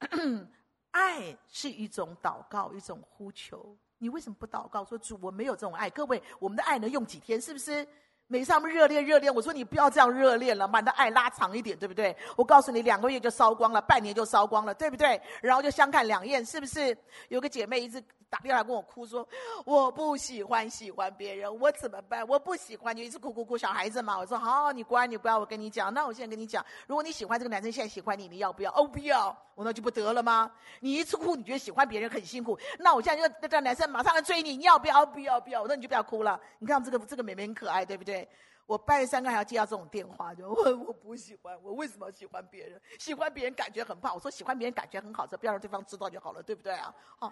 [0.90, 3.76] 爱是一种祷告，一种呼求。
[3.98, 4.84] 你为什么不祷告？
[4.84, 5.88] 说主，我没有这种爱。
[5.90, 7.40] 各位，我们的爱能用几天？
[7.40, 7.86] 是不是？
[8.32, 12.16] 每次他们热恋热恋，我说你不要这样热恋了，把你的爱拉长一点，对不对？
[12.36, 15.20] 我告诉你，两个月就烧光了，半年就烧光了，对不对？
[15.42, 16.96] 然后就相看两厌，是不是？
[17.28, 18.00] 有个姐妹一直。
[18.30, 19.26] 打电话跟我哭说
[19.66, 22.24] ：“我不喜欢喜欢别人，我怎么办？
[22.28, 25.36] 我不喜欢你，一直哭哭哭，小孩子嘛。”我说：“好，你乖，你不要。
[25.36, 28.70] 我跟你讲，那我现在跟你讲，如果你喜欢这个男生，现在喜欢你，你要不要？
[28.70, 30.50] 哦，不要，我那就不得了吗？
[30.80, 35.04] 你一次哭，你觉得喜欢别人很辛苦，那我现在就这男生马上来追你，你要不要？
[35.04, 36.40] 不要，不要，那你就不要哭了。
[36.58, 38.26] 你看这个这个妹妹很可爱，对不对？
[38.64, 40.54] 我半夜三更还要接到这种电话，就我
[40.88, 42.80] 我不喜欢，我为什么喜欢别人？
[42.98, 44.14] 喜欢别人感觉很棒。
[44.14, 46.94] 我说喜欢别人感觉很好，这不要让对方知道就好了，对不对啊？
[47.18, 47.30] 哦。”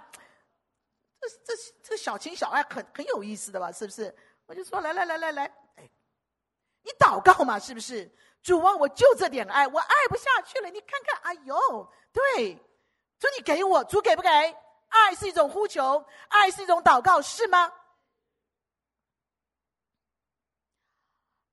[1.22, 3.72] 这这这个小情小爱很很有意思的吧？
[3.72, 4.14] 是不是？
[4.44, 5.44] 我就说来来来来来，
[5.76, 5.90] 哎，
[6.82, 8.04] 你祷告嘛，是不是？
[8.42, 10.70] 主啊，我就这点爱，我爱不下去了。
[10.70, 12.54] 你看看，哎呦，对，
[13.18, 14.28] 主你给我，主给不给？
[14.88, 17.72] 爱是一种呼求，爱是一种祷告，是吗？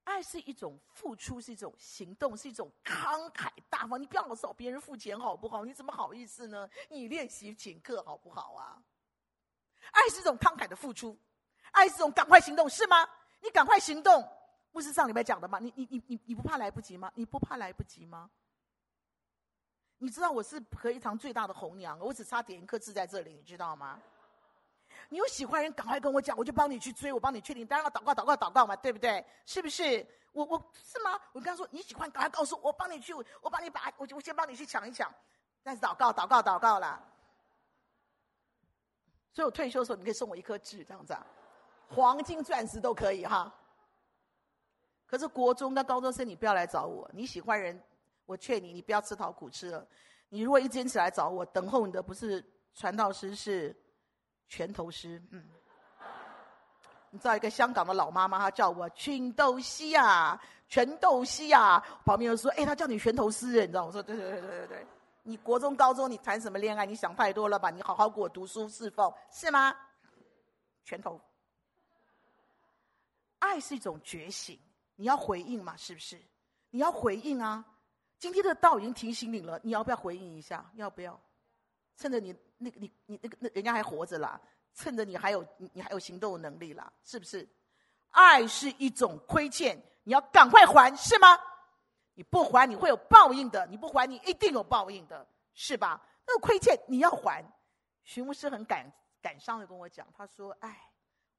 [0.05, 3.99] 爱是一种付出，是一种行动，是一种慷慨大方。
[3.99, 5.65] 你不要老找别人付钱好不好？
[5.65, 6.69] 你怎么好意思呢？
[6.87, 8.79] 你练习请客好不好啊？
[9.91, 11.17] 爱是一种慷慨的付出，
[11.71, 13.09] 爱是一种赶快行动，是吗？
[13.41, 14.23] 你赶快行动，
[14.75, 15.57] 不是上礼拜讲的吗？
[15.57, 17.09] 你你你你你不怕来不及吗？
[17.15, 18.29] 你不怕来不及吗？
[19.99, 23.97] 你知道我是合一堂最大的红娘，我只差点一颗痣在这里，你知道吗？
[25.07, 27.65] 你有喜欢人，赶快跟我讲，我就帮你去追，我帮你确定。
[27.65, 29.25] 当然要祷告，祷告，祷告嘛，对不对？
[29.45, 30.05] 是不是？
[30.33, 31.17] 我我是吗？
[31.31, 35.09] 我刚说你喜欢，赶快告诉我，我帮你去，我帮你把，我我先帮你去抢一抢。
[35.63, 37.01] 但是祷告，祷告，祷告了。
[39.31, 41.25] 所以我退休的时候，你可以送我一颗痣，这样子啊，
[41.87, 43.53] 黄金、钻石都可以哈。
[45.15, 47.09] 可是国中跟高中生，你不要来找我。
[47.13, 47.81] 你喜欢人，
[48.25, 49.87] 我劝你，你不要自讨苦吃了。
[50.27, 52.43] 你如果一坚持来找我，等候你的不是
[52.73, 53.73] 传道师，是
[54.49, 55.23] 拳头师。
[55.31, 55.41] 嗯，
[57.11, 60.37] 你知道一个香港的老妈妈，她叫我拳头师啊，
[60.67, 61.79] 拳头师啊。
[62.03, 63.85] 旁边又说，哎，她叫你拳头师，你知道？
[63.85, 64.87] 我说，对对对对对对。
[65.23, 66.85] 你国中、高中，你谈什么恋爱？
[66.85, 67.69] 你想太多了吧？
[67.69, 69.73] 你好好给我读书侍奉，是吗？
[70.83, 71.21] 拳头。
[73.39, 74.59] 爱是一种觉醒，
[74.95, 75.75] 你要回应嘛？
[75.77, 76.21] 是不是？
[76.69, 77.63] 你要回应啊！
[78.17, 80.69] 今天的道已经提醒你了，你要不要回应一下？
[80.75, 81.19] 要不要？
[81.97, 84.39] 趁着你那个你你那个那人家还活着啦，
[84.73, 87.47] 趁着你还有你还有行动能力啦，是不是？
[88.09, 91.27] 爱是一种亏欠，你要赶快还，是吗？
[92.13, 93.65] 你不还，你会有报应的。
[93.67, 96.01] 你不还，你一定有报应的，是吧？
[96.25, 97.43] 那个亏欠你要还。
[98.03, 98.89] 徐牧师很感
[99.21, 100.91] 感伤的跟我讲，他说：“哎，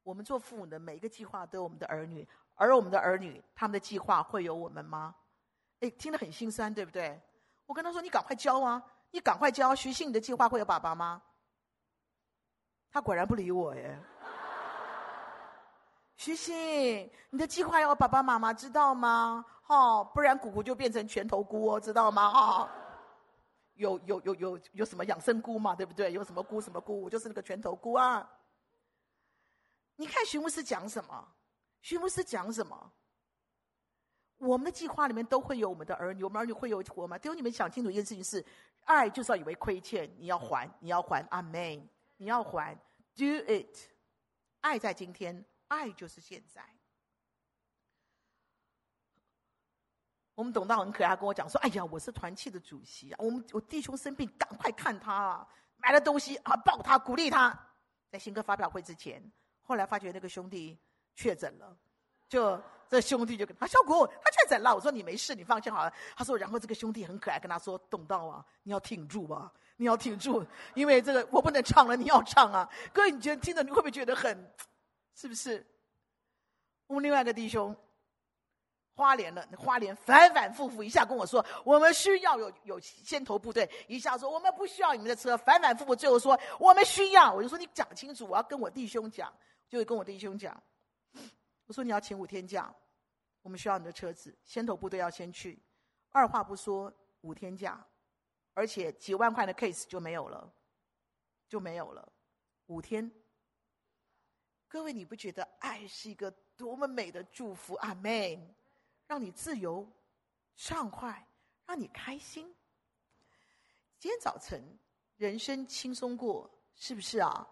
[0.03, 2.27] 我们做父母的每一个计划都有我们的儿女，
[2.57, 5.15] 而我们的儿女他们的计划会有我们吗？”
[5.79, 7.21] 哎，听得很心酸，对不对？
[7.65, 11.21] 我跟他说：“你赶快教啊，你赶快教。”徐信，你的计划会有爸爸吗？
[12.89, 13.99] 他果然不理我耶。
[16.15, 19.45] 徐信，你的计划要爸爸妈妈知道吗？
[19.67, 22.31] 哦，不然姑姑就变成拳头菇哦，知道吗？
[22.33, 22.69] 哦，
[23.75, 26.11] 有有有有有什么养生菇嘛，对不对？
[26.11, 28.27] 有什么菇什么菇，我就是那个拳头菇啊。
[29.95, 31.27] 你看徐牧师讲什么？
[31.87, 32.91] 徐牧师讲什么？
[34.39, 37.17] 我们的计划里面都会有我们的儿女，我们儿女会有活吗？
[37.17, 38.45] 只有你们想清楚一件事情是：
[38.83, 42.75] 爱就是要以为亏欠，你要还，你要还，阿门，你要还
[43.15, 43.87] ，do it。
[44.59, 46.61] 爱在今天，爱就是现在。
[50.35, 57.57] 我们董道很可爱，跟我讲说：“哎呀，我是团契的主席啊，我们我弟兄生病，赶快看他啊，买了东西啊，抱他，鼓励他。
[58.09, 59.23] 在新歌发表会之前，
[59.61, 60.77] 后来发觉那个兄弟
[61.17, 61.75] 确诊了，
[62.29, 64.73] 就这兄弟就跟他小谷，他确诊了。
[64.73, 65.91] 我说你没事，你放心好了。
[66.15, 70.45] 他说，然后这个兄弟很可爱，跟他说：董道啊，你要挺住啊，你要挺住，
[70.75, 72.69] 因为这个我不能唱了，你要唱啊。
[72.93, 74.53] 哥，你觉得听着你会不会觉得很，
[75.15, 75.65] 是不是？
[76.85, 77.75] 我们另外一个弟兄。”
[78.97, 87.31] 花莲了，花莲反反复复一下跟我说，我们需要有有先头部队，一下说我们不需要你们的车，反反复复，最后说我们需要。
[87.31, 89.31] 我就说你讲清楚，我要跟我弟兄讲，
[89.69, 90.59] 就会跟我弟兄讲，
[91.67, 92.73] 我说你要请五天假，
[93.41, 95.59] 我们需要你的车子，先头部队要先去，
[96.09, 96.91] 二话不说
[97.21, 97.85] 五天假，
[98.53, 100.51] 而且几万块的 case 就没有了，
[101.47, 102.11] 就没有了，
[102.67, 103.11] 五天。
[104.69, 107.75] 各位，你不觉得爱是一个多么美的祝福？
[107.75, 108.55] 阿门，
[109.05, 109.87] 让你自由、
[110.55, 111.27] 畅快，
[111.65, 112.53] 让你开心。
[113.99, 114.61] 今天早晨，
[115.17, 117.47] 人生轻松过，是不是啊？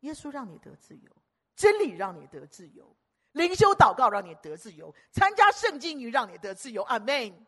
[0.00, 1.10] 耶稣让你得自由，
[1.54, 2.94] 真理让你得自由，
[3.36, 6.82] 灵修祷告让你得自由，参加圣经营让你得自由。
[6.84, 7.46] 阿门。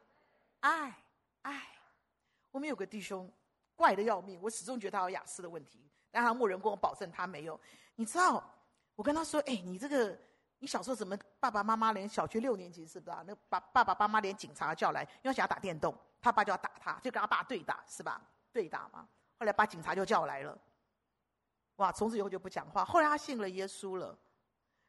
[0.61, 0.95] 爱
[1.43, 1.67] 爱，
[2.51, 3.31] 我们有个弟兄
[3.75, 7.59] 怪的要命，我始终觉得他有雅思的问题，但他牧人跟我保证他没有。
[7.95, 8.55] 你知道？
[8.97, 10.19] 我跟他说：“哎，你这个，
[10.59, 13.25] 你小时候怎么爸爸妈妈连小学六年级是不是啊？
[13.27, 18.21] 那爸爸爸妈妈连警察叫来，因为想要打电动，他爸就要打他，就跟他爸对打，是吧？
[18.53, 19.09] 对打嘛。
[19.39, 20.59] 后来把警察就叫来了。
[21.77, 22.85] 哇，从此以后就不讲话。
[22.85, 24.19] 后来他信了耶稣了，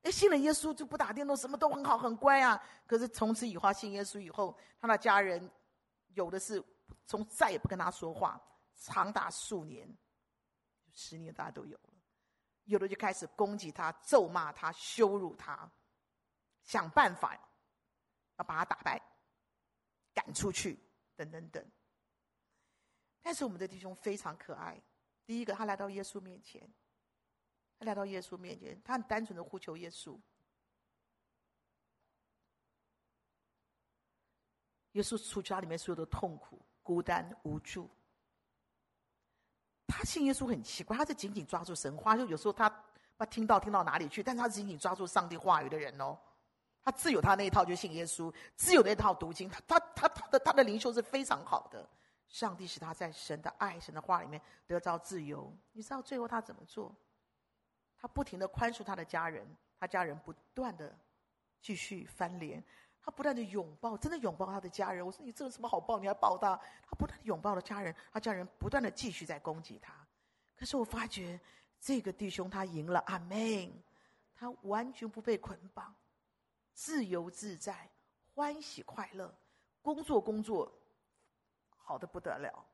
[0.04, 2.62] 哎，信了耶稣就不打电动，什么都很好，很乖啊。
[2.88, 5.50] 可是从此以后信耶稣以后，他的家人
[6.14, 6.64] 有的是
[7.06, 8.42] 从再也不跟他说话，
[8.76, 9.94] 长达数年，
[10.92, 11.90] 十年大家都有了。”
[12.66, 15.68] 有的就开始攻击他、咒骂他、羞辱他，
[16.62, 17.36] 想办法
[18.38, 19.02] 要把他打败、
[20.14, 20.80] 赶出去，
[21.16, 21.66] 等等等。
[23.24, 24.80] 但是我们的弟兄非常可爱。
[25.26, 26.72] 第一个，他来到耶稣面前，
[27.80, 30.18] 他来到耶稣面前，他很单纯的呼求耶稣。
[34.94, 37.90] 耶稣除去他里面所有的痛苦、孤单、无助。
[39.88, 42.70] 他信耶稣很奇怪，他是紧紧抓住神话，就有时候他
[43.18, 46.18] 他听到听到哪里去，但他紧紧抓住上帝话语的人哦。
[46.82, 51.88] 他自有他那一套，就信耶稣，自有那一套读经，他他他他的他的灵修是非常好的。
[52.28, 55.52] 上帝使他在神的爱、神的话里面得着自由。
[55.72, 56.94] 你知道最后他怎么做？
[58.00, 59.46] 他不停的宽恕他的家人，
[59.80, 60.98] 他家人不断的
[61.62, 62.64] 继续翻脸。
[63.02, 65.04] 他不断的拥抱，真的拥抱他的家人。
[65.06, 65.98] 我说：“你这有什么好抱？
[65.98, 70.06] 你还抱他？”他不断的拥抱了家人，他家人不断的继续在攻击他。
[70.56, 71.40] 可是我发觉
[71.80, 73.72] 这个弟兄他赢了，阿门。
[74.36, 75.94] 他完全不被捆绑，
[76.74, 77.90] 自由自在，
[78.34, 79.34] 欢喜快乐，
[79.82, 80.72] 工作工作
[81.78, 82.66] 好的不得了，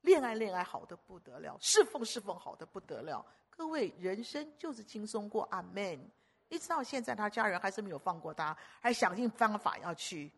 [0.00, 3.24] 恋爱恋爱好的不得了，侍奉侍奉好的不得了。
[3.56, 6.10] 各位，人生就是轻松过，阿门。
[6.48, 10.30] 一直到现在，他家人还是没有放过他，还想尽方法要去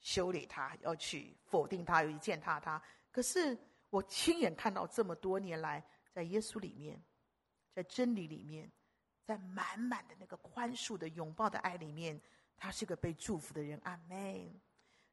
[0.00, 2.80] 修理他，要去否定他，要去践踏他。
[3.10, 3.58] 可是
[3.88, 5.82] 我亲眼看到这么多年来，
[6.12, 7.02] 在耶稣里面，
[7.74, 8.70] 在真理里面，
[9.24, 12.20] 在满满的那个宽恕的拥抱的爱里面，
[12.56, 13.80] 他是个被祝福的人。
[13.84, 14.60] 阿门。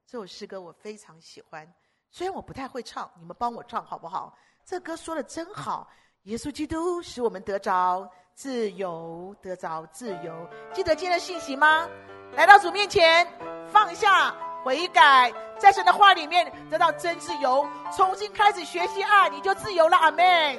[0.05, 1.73] 这首诗歌我非常喜欢，
[2.11, 4.37] 虽然我不太会唱，你们帮我唱好不好？
[4.65, 5.89] 这歌说的真好。
[6.27, 10.33] 耶稣基督使我们得着自由，得着自由。
[10.73, 11.87] 记得今天的信息吗？
[12.33, 13.25] 来到主面前，
[13.71, 17.65] 放下悔改，在神的话里面得到真自由，
[17.95, 19.95] 重新开始学习爱，你就自由了。
[19.95, 20.57] 阿门。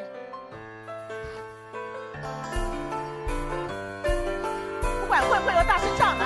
[5.02, 6.18] 不管会不会有大声唱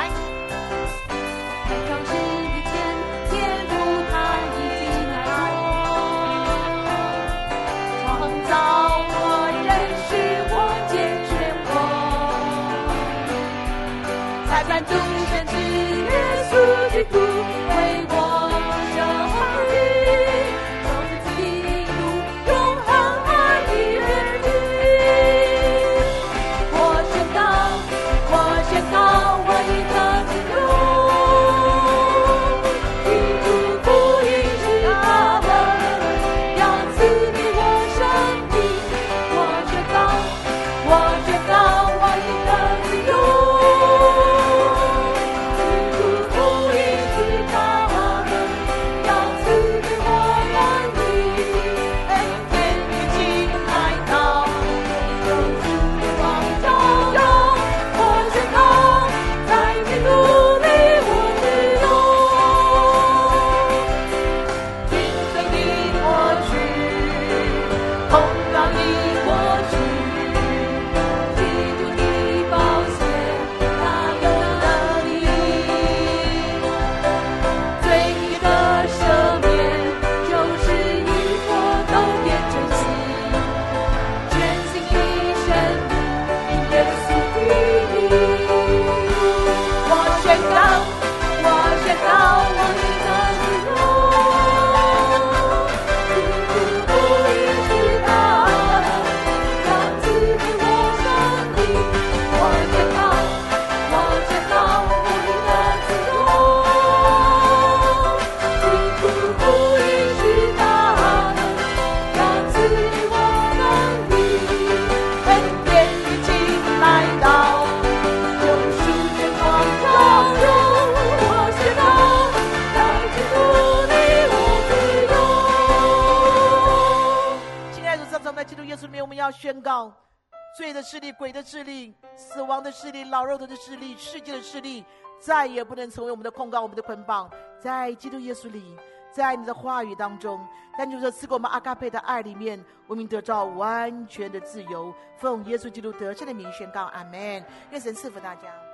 [130.83, 134.85] 势力、鬼的势力、死亡的势力、老肉头的势力、世界的势力，
[135.20, 137.30] 再也不能成为我们的控告、我们的捆绑。
[137.61, 138.76] 在基督耶稣里，
[139.12, 140.45] 在你的话语当中，
[140.76, 144.93] 在你所赐给我们阿卡贝的爱里面，我们得到完全的自由。
[145.16, 147.45] 奉耶稣基督得胜的名宣告：阿门。
[147.70, 148.72] 愿神赐福大家。